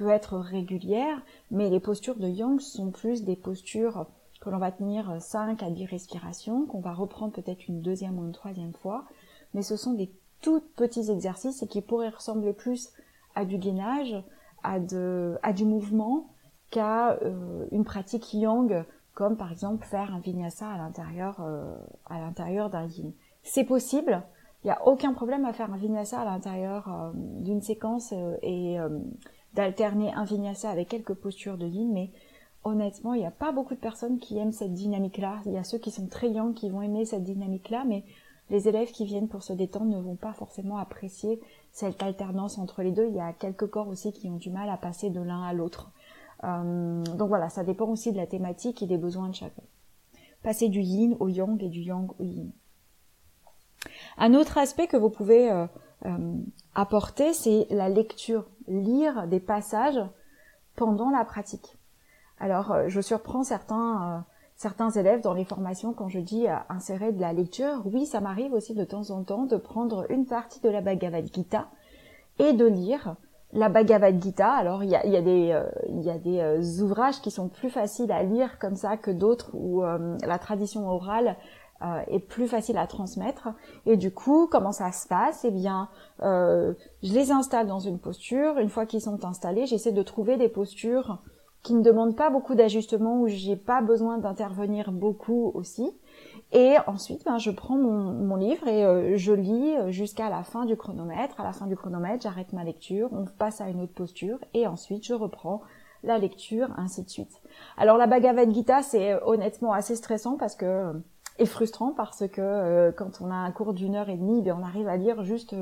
peut 0.00 0.08
être 0.08 0.38
régulière, 0.38 1.20
mais 1.50 1.68
les 1.68 1.78
postures 1.78 2.16
de 2.16 2.26
Yang 2.26 2.62
sont 2.62 2.90
plus 2.90 3.22
des 3.22 3.36
postures 3.36 4.06
que 4.40 4.48
l'on 4.48 4.56
va 4.56 4.72
tenir 4.72 5.20
5 5.20 5.62
à 5.62 5.68
10 5.68 5.84
respirations, 5.84 6.64
qu'on 6.64 6.80
va 6.80 6.94
reprendre 6.94 7.34
peut-être 7.34 7.68
une 7.68 7.82
deuxième 7.82 8.18
ou 8.18 8.24
une 8.24 8.32
troisième 8.32 8.72
fois, 8.72 9.04
mais 9.52 9.60
ce 9.60 9.76
sont 9.76 9.92
des 9.92 10.10
tout 10.40 10.62
petits 10.76 11.10
exercices 11.10 11.62
et 11.62 11.66
qui 11.66 11.82
pourraient 11.82 12.08
ressembler 12.08 12.54
plus 12.54 12.88
à 13.34 13.44
du 13.44 13.58
gainage, 13.58 14.16
à, 14.62 14.78
du 14.78 15.66
mouvement, 15.66 16.30
qu'à 16.70 17.18
euh, 17.20 17.66
une 17.70 17.84
pratique 17.84 18.32
yang, 18.32 18.86
comme 19.12 19.36
par 19.36 19.52
exemple 19.52 19.84
faire 19.84 20.14
un 20.14 20.20
vinyasa 20.20 20.66
à 20.66 20.78
l'intérieur 20.78 21.40
euh, 21.40 21.74
à 22.06 22.20
l'intérieur 22.20 22.70
d'un 22.70 22.86
yin. 22.86 23.12
C'est 23.42 23.64
possible, 23.64 24.22
il 24.64 24.68
n'y 24.68 24.70
a 24.70 24.86
aucun 24.86 25.12
problème 25.12 25.44
à 25.44 25.52
faire 25.52 25.70
un 25.70 25.76
vinyasa 25.76 26.20
à 26.20 26.24
l'intérieur 26.24 26.88
euh, 26.88 27.10
d'une 27.14 27.60
séquence 27.60 28.14
et 28.40 28.78
d'alterner 29.54 30.12
un 30.12 30.24
vinyasa 30.24 30.70
avec 30.70 30.88
quelques 30.88 31.14
postures 31.14 31.58
de 31.58 31.66
yin, 31.66 31.92
mais 31.92 32.10
honnêtement, 32.64 33.14
il 33.14 33.20
n'y 33.20 33.26
a 33.26 33.30
pas 33.32 33.52
beaucoup 33.52 33.74
de 33.74 33.80
personnes 33.80 34.18
qui 34.18 34.38
aiment 34.38 34.52
cette 34.52 34.74
dynamique-là. 34.74 35.40
Il 35.46 35.52
y 35.52 35.58
a 35.58 35.64
ceux 35.64 35.78
qui 35.78 35.90
sont 35.90 36.06
très 36.06 36.30
young 36.30 36.54
qui 36.54 36.68
vont 36.68 36.82
aimer 36.82 37.04
cette 37.04 37.24
dynamique-là, 37.24 37.84
mais 37.86 38.04
les 38.50 38.68
élèves 38.68 38.90
qui 38.90 39.04
viennent 39.04 39.28
pour 39.28 39.42
se 39.42 39.52
détendre 39.52 39.96
ne 39.96 40.00
vont 40.00 40.16
pas 40.16 40.32
forcément 40.32 40.76
apprécier 40.76 41.40
cette 41.72 42.02
alternance 42.02 42.58
entre 42.58 42.82
les 42.82 42.90
deux. 42.90 43.06
Il 43.08 43.14
y 43.14 43.20
a 43.20 43.32
quelques 43.32 43.68
corps 43.68 43.88
aussi 43.88 44.12
qui 44.12 44.28
ont 44.28 44.36
du 44.36 44.50
mal 44.50 44.68
à 44.68 44.76
passer 44.76 45.10
de 45.10 45.20
l'un 45.20 45.42
à 45.42 45.52
l'autre. 45.52 45.92
Euh, 46.44 47.02
donc 47.04 47.28
voilà, 47.28 47.48
ça 47.48 47.64
dépend 47.64 47.86
aussi 47.86 48.12
de 48.12 48.16
la 48.16 48.26
thématique 48.26 48.82
et 48.82 48.86
des 48.86 48.98
besoins 48.98 49.28
de 49.28 49.34
chacun. 49.34 49.62
Passer 50.42 50.68
du 50.68 50.80
yin 50.80 51.16
au 51.20 51.28
yang 51.28 51.62
et 51.62 51.68
du 51.68 51.80
yang 51.80 52.10
au 52.18 52.24
yin. 52.24 52.50
Un 54.18 54.34
autre 54.34 54.58
aspect 54.58 54.86
que 54.86 54.96
vous 54.96 55.10
pouvez 55.10 55.50
euh, 55.50 55.66
euh, 56.06 56.34
apporter, 56.74 57.32
c'est 57.32 57.66
la 57.70 57.88
lecture, 57.88 58.46
lire 58.70 59.26
des 59.28 59.40
passages 59.40 60.00
pendant 60.76 61.10
la 61.10 61.24
pratique. 61.26 61.76
Alors, 62.38 62.88
je 62.88 63.00
surprends 63.02 63.42
certains 63.42 64.24
certains 64.56 64.90
élèves 64.90 65.22
dans 65.22 65.32
les 65.32 65.46
formations 65.46 65.94
quand 65.94 66.08
je 66.08 66.20
dis 66.20 66.46
insérer 66.68 67.12
de 67.12 67.20
la 67.20 67.32
lecture. 67.32 67.82
Oui, 67.86 68.04
ça 68.04 68.20
m'arrive 68.20 68.52
aussi 68.52 68.74
de 68.74 68.84
temps 68.84 69.10
en 69.10 69.24
temps 69.24 69.46
de 69.46 69.56
prendre 69.56 70.04
une 70.10 70.26
partie 70.26 70.60
de 70.60 70.68
la 70.68 70.82
Bhagavad 70.82 71.26
Gita 71.32 71.68
et 72.38 72.52
de 72.52 72.66
lire 72.66 73.16
la 73.52 73.68
Bhagavad 73.68 74.22
Gita. 74.22 74.50
Alors 74.50 74.84
il 74.84 74.90
y 74.90 74.96
a, 74.96 75.22
des, 75.22 75.54
y 75.88 76.10
a 76.10 76.18
des 76.18 76.40
euh, 76.40 76.60
euh, 76.60 76.82
ouvrages 76.82 77.20
qui 77.20 77.30
sont 77.30 77.48
plus 77.48 77.70
faciles 77.70 78.12
à 78.12 78.22
lire 78.22 78.58
comme 78.58 78.76
ça 78.76 78.96
que 78.96 79.10
d'autres 79.10 79.50
où 79.54 79.82
euh, 79.82 80.16
la 80.26 80.38
tradition 80.38 80.88
orale 80.88 81.36
est 82.08 82.20
plus 82.20 82.46
facile 82.46 82.76
à 82.78 82.86
transmettre. 82.86 83.48
Et 83.86 83.96
du 83.96 84.12
coup, 84.12 84.48
comment 84.50 84.72
ça 84.72 84.92
se 84.92 85.08
passe? 85.08 85.44
Eh 85.44 85.50
bien, 85.50 85.88
je 86.20 86.74
les 87.02 87.30
installe 87.30 87.66
dans 87.66 87.80
une 87.80 87.98
posture. 87.98 88.58
Une 88.58 88.68
fois 88.68 88.86
qu'ils 88.86 89.00
sont 89.00 89.24
installés, 89.24 89.66
j'essaie 89.66 89.92
de 89.92 90.02
trouver 90.02 90.36
des 90.36 90.48
postures 90.48 91.18
qui 91.62 91.74
ne 91.74 91.82
demande 91.82 92.16
pas 92.16 92.30
beaucoup 92.30 92.54
d'ajustements, 92.54 93.20
où 93.20 93.28
j'ai 93.28 93.56
pas 93.56 93.82
besoin 93.82 94.16
d'intervenir 94.16 94.92
beaucoup 94.92 95.50
aussi. 95.54 95.90
Et 96.52 96.76
ensuite, 96.86 97.24
ben, 97.24 97.38
je 97.38 97.50
prends 97.50 97.76
mon, 97.76 98.12
mon 98.12 98.36
livre 98.36 98.66
et 98.66 98.84
euh, 98.84 99.16
je 99.16 99.32
lis 99.32 99.74
jusqu'à 99.88 100.30
la 100.30 100.42
fin 100.42 100.64
du 100.64 100.76
chronomètre. 100.76 101.38
À 101.38 101.44
la 101.44 101.52
fin 101.52 101.66
du 101.66 101.76
chronomètre, 101.76 102.22
j'arrête 102.22 102.52
ma 102.52 102.64
lecture, 102.64 103.08
on 103.12 103.26
passe 103.26 103.60
à 103.60 103.68
une 103.68 103.80
autre 103.82 103.92
posture 103.92 104.38
et 104.54 104.66
ensuite 104.66 105.04
je 105.04 105.14
reprends 105.14 105.60
la 106.02 106.18
lecture, 106.18 106.68
ainsi 106.78 107.04
de 107.04 107.10
suite. 107.10 107.42
Alors 107.76 107.98
la 107.98 108.06
Bhagavad 108.06 108.52
Gita, 108.52 108.82
c'est 108.82 109.12
euh, 109.12 109.20
honnêtement 109.24 109.72
assez 109.72 109.96
stressant 109.96 110.36
parce 110.38 110.56
que 110.56 110.92
frustrant 111.46 111.92
parce 111.92 112.26
que 112.28 112.40
euh, 112.40 112.92
quand 112.92 113.20
on 113.20 113.30
a 113.30 113.34
un 113.34 113.50
cours 113.50 113.74
d'une 113.74 113.94
heure 113.94 114.08
et 114.08 114.16
demie, 114.16 114.42
ben, 114.42 114.56
on 114.58 114.64
arrive 114.64 114.88
à 114.88 114.96
lire 114.96 115.24
juste 115.24 115.54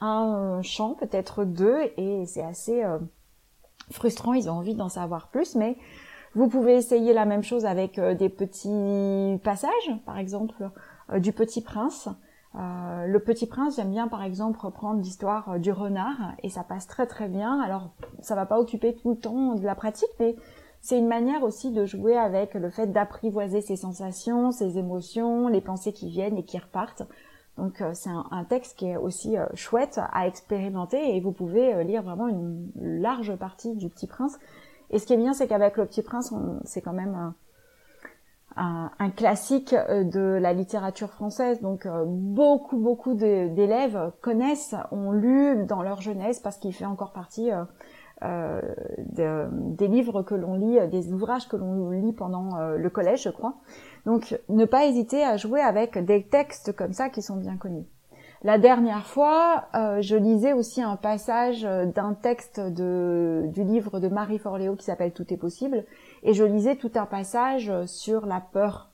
un 0.00 0.60
chant, 0.62 0.94
peut-être 0.94 1.44
deux, 1.44 1.78
et 1.96 2.24
c'est 2.26 2.42
assez 2.42 2.84
frustrant, 3.90 4.34
ils 4.34 4.48
ont 4.48 4.54
envie 4.54 4.74
d'en 4.74 4.88
savoir 4.88 5.28
plus, 5.28 5.54
mais 5.54 5.76
vous 6.34 6.48
pouvez 6.48 6.76
essayer 6.76 7.12
la 7.12 7.24
même 7.24 7.42
chose 7.42 7.64
avec 7.64 7.98
euh, 7.98 8.14
des 8.14 8.28
petits 8.28 9.40
passages, 9.42 9.90
par 10.04 10.18
exemple 10.18 10.70
euh, 11.10 11.18
du 11.18 11.32
Petit 11.32 11.62
Prince. 11.62 12.08
Euh, 12.54 13.06
le 13.06 13.18
Petit 13.20 13.46
Prince, 13.46 13.76
j'aime 13.76 13.90
bien 13.90 14.08
par 14.08 14.22
exemple 14.22 14.60
reprendre 14.60 15.00
l'histoire 15.00 15.58
du 15.58 15.72
renard 15.72 16.34
et 16.42 16.48
ça 16.48 16.64
passe 16.64 16.86
très 16.86 17.06
très 17.06 17.28
bien. 17.28 17.60
Alors 17.60 17.90
ça 18.20 18.34
va 18.34 18.46
pas 18.46 18.58
occuper 18.58 18.94
tout 18.94 19.10
le 19.10 19.16
temps 19.16 19.54
de 19.54 19.64
la 19.64 19.74
pratique, 19.74 20.08
mais 20.20 20.36
c'est 20.80 20.98
une 20.98 21.08
manière 21.08 21.42
aussi 21.42 21.70
de 21.70 21.84
jouer 21.84 22.16
avec 22.16 22.54
le 22.54 22.70
fait 22.70 22.86
d'apprivoiser 22.86 23.60
ses 23.60 23.76
sensations, 23.76 24.52
ses 24.52 24.78
émotions, 24.78 25.48
les 25.48 25.60
pensées 25.60 25.92
qui 25.92 26.08
viennent 26.08 26.36
et 26.38 26.44
qui 26.44 26.58
repartent. 26.58 27.02
Donc 27.58 27.80
euh, 27.80 27.90
c'est 27.92 28.10
un, 28.10 28.44
texte 28.44 28.78
qui 28.78 28.86
est 28.86 28.96
aussi 28.96 29.36
euh, 29.36 29.46
chouette 29.54 30.00
à 30.12 30.28
expérimenter 30.28 31.16
et 31.16 31.20
vous 31.20 31.32
pouvez 31.32 31.74
euh, 31.74 31.82
lire 31.82 32.02
vraiment 32.02 32.28
une 32.28 32.70
large 32.76 33.34
partie 33.36 33.74
du 33.74 33.88
Petit 33.88 34.06
Prince. 34.06 34.38
Et 34.90 35.00
ce 35.00 35.06
qui 35.06 35.12
est 35.12 35.18
bien, 35.18 35.34
c'est 35.34 35.48
qu'avec 35.48 35.76
le 35.76 35.84
Petit 35.84 36.02
Prince, 36.02 36.32
c'est 36.64 36.80
quand 36.80 36.92
même 36.92 37.34
un, 38.56 38.90
un, 38.98 39.10
classique 39.10 39.74
de 39.74 40.38
la 40.40 40.52
littérature 40.54 41.10
française. 41.10 41.60
Donc 41.60 41.86
beaucoup 42.06 42.78
beaucoup 42.78 43.12
d'élèves 43.12 44.12
connaissent, 44.22 44.74
ont 44.90 45.12
lu 45.12 45.66
dans 45.66 45.82
leur 45.82 46.00
jeunesse 46.00 46.40
parce 46.40 46.56
qu'il 46.56 46.72
fait 46.72 46.86
encore 46.86 47.12
partie 47.12 47.50
euh, 48.22 48.60
des 48.98 49.88
livres 49.88 50.22
que 50.22 50.34
l'on 50.34 50.54
lit, 50.54 50.78
des 50.88 51.12
ouvrages 51.12 51.48
que 51.48 51.56
l'on 51.56 51.90
lit 51.90 52.12
pendant 52.12 52.58
le 52.76 52.90
collège, 52.90 53.22
je 53.22 53.30
crois. 53.30 53.54
Donc 54.06 54.38
ne 54.48 54.64
pas 54.64 54.86
hésiter 54.86 55.22
à 55.24 55.36
jouer 55.36 55.60
avec 55.60 55.98
des 56.04 56.24
textes 56.24 56.74
comme 56.74 56.92
ça 56.92 57.08
qui 57.08 57.22
sont 57.22 57.36
bien 57.36 57.56
connus. 57.56 57.86
La 58.42 58.56
dernière 58.56 59.04
fois, 59.04 59.64
euh, 59.74 60.00
je 60.00 60.14
lisais 60.14 60.52
aussi 60.52 60.80
un 60.80 60.94
passage 60.94 61.62
d'un 61.62 62.14
texte 62.14 62.60
de, 62.60 63.46
du 63.48 63.64
livre 63.64 63.98
de 63.98 64.08
Marie 64.08 64.38
Forleo 64.38 64.76
qui 64.76 64.84
s'appelle 64.84 65.12
Tout 65.12 65.32
est 65.34 65.36
possible, 65.36 65.84
et 66.22 66.34
je 66.34 66.44
lisais 66.44 66.76
tout 66.76 66.92
un 66.94 67.06
passage 67.06 67.72
sur 67.86 68.26
la 68.26 68.40
peur 68.40 68.87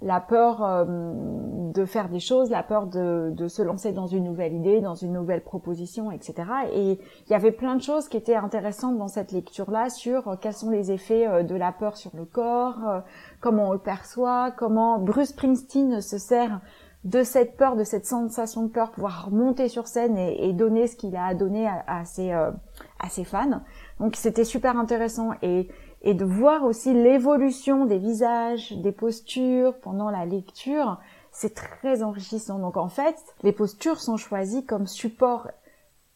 la 0.00 0.20
peur 0.20 0.62
euh, 0.62 0.84
de 0.86 1.84
faire 1.84 2.08
des 2.08 2.20
choses, 2.20 2.50
la 2.50 2.62
peur 2.62 2.86
de, 2.86 3.32
de, 3.34 3.48
se 3.48 3.62
lancer 3.62 3.92
dans 3.92 4.06
une 4.06 4.24
nouvelle 4.24 4.54
idée, 4.54 4.80
dans 4.80 4.94
une 4.94 5.12
nouvelle 5.12 5.42
proposition, 5.42 6.12
etc. 6.12 6.34
Et 6.72 7.00
il 7.26 7.32
y 7.32 7.34
avait 7.34 7.50
plein 7.50 7.74
de 7.74 7.82
choses 7.82 8.08
qui 8.08 8.16
étaient 8.16 8.36
intéressantes 8.36 8.96
dans 8.96 9.08
cette 9.08 9.32
lecture-là 9.32 9.90
sur 9.90 10.28
euh, 10.28 10.36
quels 10.40 10.54
sont 10.54 10.70
les 10.70 10.92
effets 10.92 11.26
euh, 11.26 11.42
de 11.42 11.56
la 11.56 11.72
peur 11.72 11.96
sur 11.96 12.12
le 12.14 12.24
corps, 12.24 13.02
comment 13.40 13.70
on 13.70 13.72
le 13.72 13.78
perçoit, 13.78 14.52
comment 14.52 14.98
Bruce 14.98 15.30
Springsteen 15.30 16.00
se 16.00 16.18
sert 16.18 16.60
de 17.04 17.22
cette 17.22 17.56
peur, 17.56 17.74
de 17.74 17.84
cette 17.84 18.06
sensation 18.06 18.64
de 18.64 18.68
peur, 18.68 18.90
pouvoir 18.92 19.30
monter 19.30 19.68
sur 19.68 19.88
scène 19.88 20.16
et, 20.16 20.48
et 20.48 20.52
donner 20.52 20.86
ce 20.86 20.96
qu'il 20.96 21.16
a 21.16 21.26
à 21.26 21.34
donner 21.34 21.66
à, 21.66 21.84
à, 21.86 22.04
ses, 22.04 22.32
à 22.32 23.08
ses 23.08 23.24
fans. 23.24 23.62
Donc 24.00 24.16
c'était 24.16 24.44
super 24.44 24.76
intéressant 24.76 25.30
et 25.42 25.68
et 26.02 26.14
de 26.14 26.24
voir 26.24 26.64
aussi 26.64 26.94
l'évolution 26.94 27.84
des 27.84 27.98
visages, 27.98 28.72
des 28.72 28.92
postures 28.92 29.74
pendant 29.80 30.10
la 30.10 30.26
lecture, 30.26 30.98
c'est 31.32 31.54
très 31.54 32.02
enrichissant. 32.02 32.58
Donc 32.58 32.76
en 32.76 32.88
fait, 32.88 33.16
les 33.42 33.52
postures 33.52 34.00
sont 34.00 34.16
choisies 34.16 34.64
comme 34.64 34.86
support 34.86 35.48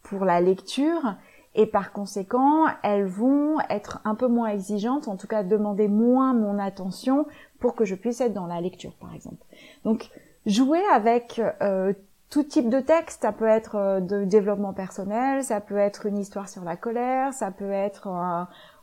pour 0.02 0.24
la 0.24 0.40
lecture 0.40 1.14
et 1.54 1.66
par 1.66 1.92
conséquent, 1.92 2.66
elles 2.82 3.06
vont 3.06 3.58
être 3.68 4.00
un 4.04 4.14
peu 4.14 4.26
moins 4.26 4.48
exigeantes, 4.48 5.08
en 5.08 5.16
tout 5.16 5.26
cas 5.26 5.42
demander 5.42 5.86
moins 5.86 6.32
mon 6.32 6.58
attention 6.58 7.26
pour 7.60 7.74
que 7.74 7.84
je 7.84 7.94
puisse 7.94 8.20
être 8.20 8.32
dans 8.32 8.46
la 8.46 8.60
lecture, 8.60 8.92
par 8.94 9.14
exemple. 9.14 9.44
Donc 9.84 10.08
jouer 10.46 10.82
avec 10.92 11.40
euh, 11.60 11.92
tout 12.32 12.42
type 12.42 12.70
de 12.70 12.80
texte, 12.80 13.20
ça 13.20 13.30
peut 13.30 13.46
être 13.46 13.76
euh, 13.76 14.00
de 14.00 14.24
développement 14.24 14.72
personnel, 14.72 15.44
ça 15.44 15.60
peut 15.60 15.76
être 15.76 16.06
une 16.06 16.16
histoire 16.16 16.48
sur 16.48 16.64
la 16.64 16.76
colère, 16.76 17.34
ça 17.34 17.50
peut 17.50 17.70
être 17.70 18.08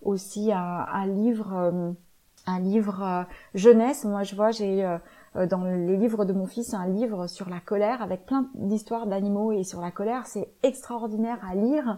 aussi 0.03 0.51
un, 0.53 1.07
livre, 1.07 1.53
euh, 1.55 1.91
un 2.45 2.59
livre 2.59 3.01
euh, 3.03 3.23
jeunesse. 3.55 4.05
Moi, 4.05 4.21
je 4.21 4.35
vois, 4.35 4.51
j'ai 4.51 4.87
dans 5.49 5.63
les 5.63 5.97
livres 5.97 6.25
de 6.25 6.33
mon 6.33 6.45
fils 6.45 6.73
un 6.73 6.87
livre 6.87 7.25
sur 7.25 7.49
la 7.49 7.59
colère 7.59 8.03
avec 8.03 8.25
plein 8.27 8.47
d'histoires 8.53 9.07
d'animaux 9.07 9.51
et 9.51 9.63
sur 9.63 9.81
la 9.81 9.89
colère. 9.89 10.27
C'est 10.27 10.49
extraordinaire 10.61 11.39
à 11.49 11.55
lire. 11.55 11.97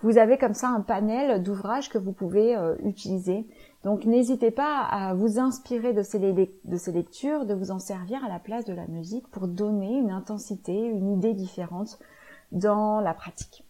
Vous 0.00 0.18
avez 0.18 0.38
comme 0.38 0.54
ça 0.54 0.68
un 0.68 0.80
panel 0.80 1.42
d'ouvrages 1.42 1.88
que 1.88 1.98
vous 1.98 2.12
pouvez 2.12 2.56
utiliser. 2.84 3.46
Donc 3.82 4.04
n'hésitez 4.04 4.52
pas 4.52 4.82
à 4.82 5.12
vous 5.14 5.40
inspirer 5.40 5.92
de 5.92 6.02
ces, 6.02 6.18
lectures, 6.92 7.46
de 7.46 7.54
vous 7.54 7.70
en 7.72 7.80
servir 7.80 8.24
à 8.24 8.28
la 8.28 8.38
place 8.38 8.64
de 8.64 8.74
la 8.74 8.86
musique 8.86 9.26
pour 9.28 9.48
donner 9.48 9.98
une 9.98 10.10
intensité, 10.10 10.72
une 10.72 11.10
idée 11.10 11.34
différente 11.34 11.98
dans 12.52 13.00
la 13.00 13.14
pratique. 13.14 13.64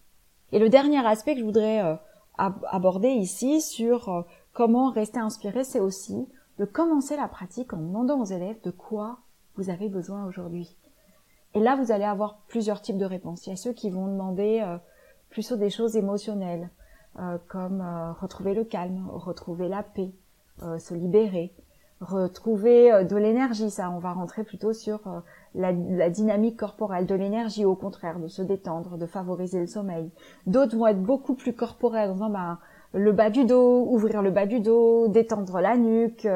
Et 0.51 0.59
le 0.59 0.69
dernier 0.69 1.05
aspect 1.05 1.33
que 1.33 1.39
je 1.39 1.45
voudrais 1.45 1.83
euh, 1.83 1.95
aborder 2.37 3.09
ici 3.09 3.61
sur 3.61 4.09
euh, 4.09 4.21
comment 4.53 4.89
rester 4.89 5.19
inspiré, 5.19 5.63
c'est 5.63 5.79
aussi 5.79 6.27
de 6.57 6.65
commencer 6.65 7.15
la 7.15 7.27
pratique 7.27 7.73
en 7.73 7.77
demandant 7.77 8.19
aux 8.19 8.25
élèves 8.25 8.59
de 8.63 8.71
quoi 8.71 9.19
vous 9.55 9.69
avez 9.69 9.89
besoin 9.89 10.25
aujourd'hui. 10.25 10.75
Et 11.53 11.59
là, 11.59 11.75
vous 11.75 11.91
allez 11.91 12.03
avoir 12.03 12.39
plusieurs 12.47 12.81
types 12.81 12.97
de 12.97 13.05
réponses. 13.05 13.45
Il 13.45 13.51
y 13.51 13.53
a 13.53 13.57
ceux 13.57 13.73
qui 13.73 13.89
vont 13.89 14.07
demander 14.07 14.61
euh, 14.61 14.77
plutôt 15.29 15.55
des 15.55 15.69
choses 15.69 15.95
émotionnelles, 15.95 16.69
euh, 17.19 17.37
comme 17.47 17.81
euh, 17.81 18.11
retrouver 18.13 18.53
le 18.53 18.63
calme, 18.63 19.07
retrouver 19.11 19.67
la 19.67 19.83
paix, 19.83 20.11
euh, 20.63 20.77
se 20.79 20.93
libérer, 20.93 21.53
retrouver 22.01 23.03
de 23.03 23.15
l'énergie. 23.15 23.69
Ça, 23.69 23.89
on 23.91 23.99
va 23.99 24.13
rentrer 24.13 24.43
plutôt 24.43 24.73
sur 24.73 25.01
la, 25.53 25.73
dynamique 26.09 26.57
corporelle, 26.57 27.05
de 27.05 27.15
l'énergie 27.15 27.65
au 27.65 27.75
contraire, 27.75 28.19
de 28.19 28.27
se 28.27 28.41
détendre, 28.41 28.97
de 28.97 29.05
favoriser 29.05 29.59
le 29.59 29.67
sommeil. 29.67 30.09
D'autres 30.45 30.77
vont 30.77 30.87
être 30.87 31.01
beaucoup 31.03 31.35
plus 31.35 31.53
corporels, 31.53 32.11
en 32.11 32.13
disant 32.13 32.29
bah, 32.29 32.59
le 32.93 33.11
bas 33.11 33.29
du 33.29 33.45
dos, 33.45 33.85
ouvrir 33.89 34.21
le 34.21 34.31
bas 34.31 34.45
du 34.45 34.59
dos, 34.59 35.07
détendre 35.07 35.59
la 35.59 35.77
nuque, 35.77 36.27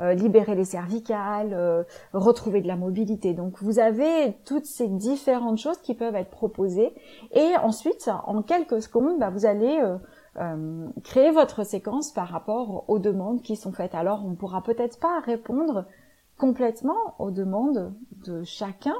libérer 0.00 0.54
les 0.54 0.64
cervicales, 0.64 1.86
retrouver 2.12 2.60
de 2.60 2.68
la 2.68 2.76
mobilité. 2.76 3.32
Donc 3.32 3.62
vous 3.62 3.78
avez 3.78 4.36
toutes 4.44 4.66
ces 4.66 4.88
différentes 4.88 5.58
choses 5.58 5.78
qui 5.78 5.94
peuvent 5.94 6.14
être 6.16 6.30
proposées 6.30 6.92
et 7.32 7.56
ensuite 7.62 8.10
en 8.26 8.42
quelques 8.42 8.82
secondes, 8.82 9.18
bah, 9.18 9.30
vous 9.30 9.46
allez 9.46 9.80
euh, 10.36 10.88
créer 11.04 11.30
votre 11.30 11.64
séquence 11.64 12.10
par 12.10 12.26
rapport 12.26 12.84
aux 12.88 12.98
demandes 12.98 13.40
qui 13.40 13.54
sont 13.54 13.70
faites. 13.70 13.94
Alors, 13.94 14.24
on 14.26 14.34
pourra 14.34 14.62
peut-être 14.62 14.98
pas 14.98 15.20
répondre 15.20 15.84
complètement 16.38 17.14
aux 17.20 17.30
demandes 17.30 17.94
de 18.26 18.42
chacun, 18.42 18.96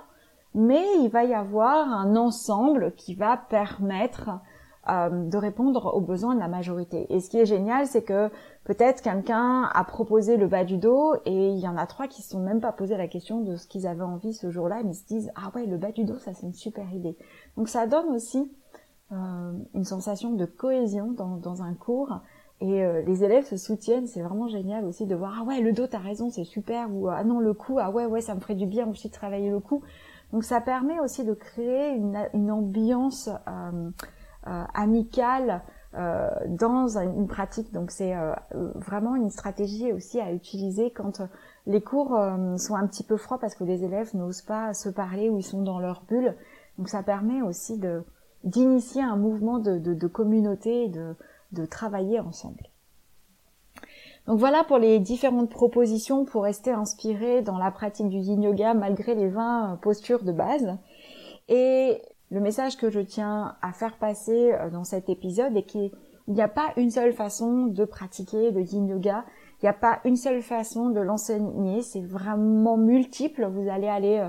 mais 0.55 0.85
il 1.01 1.09
va 1.09 1.25
y 1.25 1.35
avoir 1.35 1.89
un 1.89 2.15
ensemble 2.15 2.93
qui 2.95 3.17
va 3.17 3.37
permettre 3.37 4.31
euh, 4.89 5.09
de 5.29 5.37
répondre 5.37 5.95
aux 5.95 6.01
besoins 6.01 6.35
de 6.35 6.41
la 6.41 6.49
majorité. 6.49 7.07
Et 7.09 7.21
ce 7.21 7.31
qui 7.31 7.39
est 7.39 7.47
génial, 7.47 7.87
c'est 7.87 8.03
que 8.03 8.29
peut-être 8.65 9.03
quelqu'un 9.03 9.71
a 9.73 9.85
proposé 9.85 10.37
le 10.37 10.47
bas 10.47 10.65
du 10.65 10.77
dos 10.77 11.15
et 11.25 11.49
il 11.49 11.59
y 11.59 11.69
en 11.69 11.77
a 11.77 11.87
trois 11.87 12.07
qui 12.09 12.23
se 12.23 12.31
sont 12.31 12.41
même 12.41 12.61
pas 12.61 12.73
posé 12.73 12.97
la 12.97 13.09
question 13.09 13.41
de 13.41 13.57
ce 13.57 13.67
qu'ils 13.67 13.87
avaient 13.87 14.03
envie 14.03 14.35
ce 14.35 14.51
jour-là, 14.51 14.83
mais 14.85 14.91
ils 14.91 14.95
se 14.95 15.07
disent 15.07 15.33
ah 15.37 15.51
ouais 15.55 15.67
le 15.67 15.77
bas 15.77 15.93
du 15.93 16.05
dos 16.05 16.19
ça 16.19 16.35
c'est 16.35 16.47
une 16.47 16.55
super 16.55 16.93
idée. 16.93 17.17
Donc 17.57 17.69
ça 17.69 17.87
donne 17.87 18.09
aussi 18.15 18.51
euh, 19.13 19.53
une 19.75 19.85
sensation 19.85 20.33
de 20.33 20.45
cohésion 20.45 21.13
dans, 21.13 21.37
dans 21.37 21.63
un 21.63 21.75
cours 21.75 22.21
et 22.61 22.85
euh, 22.85 23.03
les 23.03 23.25
élèves 23.25 23.45
se 23.45 23.57
soutiennent, 23.57 24.07
c'est 24.07 24.23
vraiment 24.23 24.49
génial 24.49 24.85
aussi 24.85 25.07
de 25.07 25.15
voir 25.15 25.39
ah 25.41 25.45
ouais 25.45 25.61
le 25.61 25.73
dos 25.73 25.87
t'as 25.87 25.99
raison 25.99 26.31
c'est 26.31 26.45
super 26.45 26.89
ou 26.95 27.09
ah 27.09 27.25
non 27.25 27.41
le 27.41 27.53
cou 27.53 27.79
ah 27.79 27.91
ouais 27.91 28.07
ouais 28.07 28.21
ça 28.21 28.35
me 28.35 28.41
ferait 28.41 28.55
du 28.55 28.67
bien 28.67 28.89
aussi 28.89 29.09
de 29.09 29.13
travailler 29.13 29.51
le 29.51 29.61
cou. 29.61 29.83
Donc 30.33 30.43
ça 30.43 30.61
permet 30.61 30.99
aussi 31.01 31.25
de 31.25 31.35
créer 31.35 31.91
une, 31.91 32.19
une 32.33 32.51
ambiance 32.51 33.29
euh, 33.47 33.91
amicale 34.45 35.63
euh, 35.97 36.29
dans 36.49 36.99
une 36.99 37.29
pratique. 37.29 37.73
Donc 37.73 37.93
c'est 37.93 38.17
euh, 38.17 38.35
vraiment 38.75 39.15
une 39.15 39.31
stratégie 39.31 39.93
aussi 39.93 40.21
à 40.21 40.33
utiliser 40.33 40.91
quand 40.91 41.23
les 41.67 41.81
cours 41.81 42.19
sont 42.57 42.75
un 42.75 42.87
petit 42.89 43.05
peu 43.05 43.17
froids 43.17 43.39
parce 43.39 43.55
que 43.55 43.63
les 43.63 43.85
élèves 43.85 44.15
n'osent 44.15 44.43
pas 44.43 44.75
se 44.75 44.89
parler 44.89 45.31
ou 45.31 45.39
ils 45.39 45.45
sont 45.45 45.63
dans 45.63 45.79
leur 45.79 46.03
bulle. 46.09 46.35
Donc 46.79 46.89
ça 46.89 47.03
permet 47.03 47.43
aussi 47.43 47.79
de 47.79 48.03
d'initier 48.43 49.03
un 49.03 49.17
mouvement 49.17 49.59
de, 49.59 50.07
communauté, 50.07 50.89
de, 50.89 51.17
de 51.53 51.65
travailler 51.65 52.21
ensemble. 52.21 52.69
Donc 54.27 54.39
voilà 54.39 54.65
pour 54.65 54.79
les 54.79 54.99
différentes 54.99 55.49
propositions 55.49 56.25
pour 56.25 56.43
rester 56.43 56.73
inspiré 56.73 57.41
dans 57.41 57.57
la 57.57 57.71
pratique 57.71 58.09
du 58.09 58.19
yin 58.19 58.43
yoga 58.43 58.75
malgré 58.75 59.15
les 59.15 59.29
20 59.29 59.79
postures 59.81 60.25
de 60.25 60.33
base. 60.33 60.77
Et 61.49 62.03
le 62.35 62.41
message 62.41 62.77
que 62.77 62.91
je 62.91 62.99
tiens 62.99 63.55
à 63.63 63.73
faire 63.73 63.97
passer 63.97 64.53
euh, 64.53 64.69
dans 64.69 64.83
cet 64.83 65.09
épisode 65.09 65.57
est 65.57 65.63
qu'il 65.63 65.93
n'y 66.27 66.43
a 66.43 66.49
pas 66.49 66.73
une 66.77 66.91
seule 66.91 67.13
façon 67.13 67.67
de 67.67 67.85
pratiquer 67.85 68.51
le 68.51 68.61
yin 68.63 68.89
yoga. 68.89 69.25
Il 69.63 69.67
n'y 69.67 69.69
a 69.69 69.75
pas 69.75 70.01
une 70.05 70.17
seule 70.17 70.43
façon 70.43 70.91
de 70.91 70.99
l'enseigner. 70.99 71.81
C'est 71.83 72.03
vraiment 72.03 72.77
multiple. 72.77 73.47
Vous 73.47 73.71
allez 73.71 73.87
aller 73.87 74.19
euh, 74.19 74.29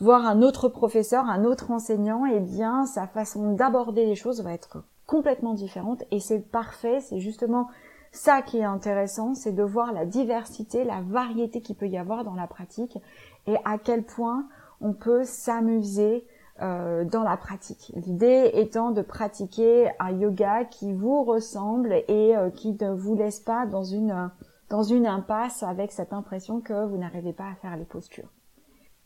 voir 0.00 0.26
un 0.26 0.42
autre 0.42 0.68
professeur, 0.68 1.26
un 1.26 1.44
autre 1.44 1.70
enseignant, 1.70 2.26
et 2.26 2.38
eh 2.38 2.40
bien 2.40 2.84
sa 2.84 3.06
façon 3.06 3.52
d'aborder 3.52 4.06
les 4.06 4.16
choses 4.16 4.42
va 4.42 4.52
être 4.52 4.82
complètement 5.06 5.54
différente. 5.54 6.02
Et 6.10 6.18
c'est 6.18 6.40
parfait. 6.40 6.98
C'est 6.98 7.20
justement 7.20 7.68
ça 8.10 8.42
qui 8.42 8.58
est 8.58 8.64
intéressant, 8.64 9.34
c'est 9.34 9.52
de 9.52 9.62
voir 9.62 9.92
la 9.92 10.04
diversité, 10.04 10.82
la 10.82 11.00
variété 11.00 11.60
qu'il 11.60 11.76
peut 11.76 11.86
y 11.86 11.98
avoir 11.98 12.24
dans 12.24 12.34
la 12.34 12.48
pratique 12.48 12.98
et 13.46 13.56
à 13.64 13.78
quel 13.78 14.02
point 14.02 14.48
on 14.80 14.94
peut 14.94 15.22
s'amuser 15.24 16.26
euh, 16.62 17.04
dans 17.04 17.22
la 17.22 17.36
pratique. 17.36 17.92
L'idée 17.94 18.50
étant 18.54 18.90
de 18.90 19.02
pratiquer 19.02 19.90
un 19.98 20.10
yoga 20.10 20.64
qui 20.64 20.94
vous 20.94 21.22
ressemble 21.22 21.92
et 22.08 22.34
euh, 22.34 22.48
qui 22.48 22.72
ne 22.80 22.92
vous 22.92 23.14
laisse 23.14 23.40
pas 23.40 23.66
dans 23.66 23.84
une 23.84 25.06
impasse 25.06 25.62
avec 25.62 25.92
cette 25.92 26.14
impression 26.14 26.60
que 26.60 26.86
vous 26.86 26.96
n'arrivez 26.96 27.34
pas 27.34 27.50
à 27.52 27.54
faire 27.60 27.76
les 27.76 27.84
postures. 27.84 28.30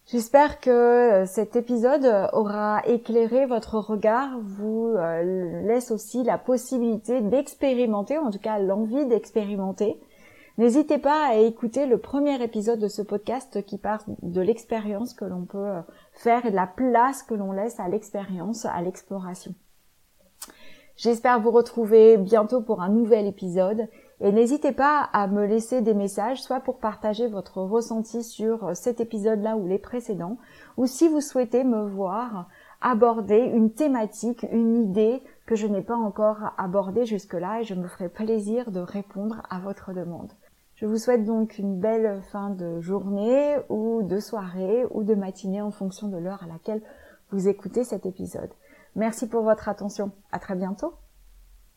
J'espère 0.06 0.60
que 0.60 0.70
euh, 0.70 1.26
cet 1.26 1.56
épisode 1.56 2.28
aura 2.32 2.82
éclairé 2.86 3.46
votre 3.46 3.78
regard, 3.78 4.38
vous 4.40 4.94
laisse 5.64 5.90
aussi 5.90 6.22
la 6.22 6.38
possibilité 6.38 7.20
d'expérimenter, 7.20 8.16
en 8.16 8.30
tout 8.30 8.38
cas 8.38 8.60
l'envie 8.60 9.06
d'expérimenter, 9.06 10.00
N'hésitez 10.60 10.98
pas 10.98 11.28
à 11.28 11.36
écouter 11.36 11.86
le 11.86 11.96
premier 11.96 12.42
épisode 12.42 12.80
de 12.80 12.86
ce 12.86 13.00
podcast 13.00 13.64
qui 13.64 13.78
parle 13.78 14.02
de 14.20 14.42
l'expérience 14.42 15.14
que 15.14 15.24
l'on 15.24 15.46
peut 15.46 15.56
euh, 15.56 15.80
faire 16.12 16.44
et 16.44 16.50
de 16.50 16.54
la 16.54 16.66
place 16.66 17.22
que 17.22 17.32
l'on 17.32 17.50
laisse 17.50 17.80
à 17.80 17.88
l'expérience, 17.88 18.66
à 18.66 18.82
l'exploration. 18.82 19.54
J'espère 20.98 21.40
vous 21.40 21.50
retrouver 21.50 22.18
bientôt 22.18 22.60
pour 22.60 22.82
un 22.82 22.90
nouvel 22.90 23.26
épisode 23.26 23.88
et 24.20 24.32
n'hésitez 24.32 24.72
pas 24.72 25.08
à 25.14 25.28
me 25.28 25.46
laisser 25.46 25.80
des 25.80 25.94
messages, 25.94 26.42
soit 26.42 26.60
pour 26.60 26.76
partager 26.76 27.26
votre 27.26 27.62
ressenti 27.62 28.22
sur 28.22 28.66
euh, 28.66 28.74
cet 28.74 29.00
épisode-là 29.00 29.56
ou 29.56 29.66
les 29.66 29.78
précédents, 29.78 30.36
ou 30.76 30.84
si 30.84 31.08
vous 31.08 31.22
souhaitez 31.22 31.64
me 31.64 31.88
voir 31.88 32.48
aborder 32.82 33.38
une 33.38 33.72
thématique, 33.72 34.44
une 34.52 34.76
idée 34.76 35.22
que 35.46 35.56
je 35.56 35.66
n'ai 35.66 35.80
pas 35.80 35.96
encore 35.96 36.52
abordée 36.58 37.06
jusque-là 37.06 37.62
et 37.62 37.64
je 37.64 37.74
me 37.74 37.88
ferai 37.88 38.10
plaisir 38.10 38.70
de 38.70 38.80
répondre 38.80 39.40
à 39.48 39.58
votre 39.58 39.94
demande. 39.94 40.32
Je 40.80 40.86
vous 40.86 40.96
souhaite 40.96 41.26
donc 41.26 41.58
une 41.58 41.78
belle 41.78 42.22
fin 42.32 42.48
de 42.48 42.80
journée 42.80 43.54
ou 43.68 44.02
de 44.02 44.18
soirée 44.18 44.86
ou 44.90 45.04
de 45.04 45.14
matinée 45.14 45.60
en 45.60 45.70
fonction 45.70 46.08
de 46.08 46.16
l'heure 46.16 46.42
à 46.42 46.46
laquelle 46.46 46.80
vous 47.30 47.48
écoutez 47.48 47.84
cet 47.84 48.06
épisode. 48.06 48.48
Merci 48.96 49.28
pour 49.28 49.42
votre 49.42 49.68
attention. 49.68 50.10
À 50.32 50.38
très 50.38 50.54
bientôt. 50.54 50.94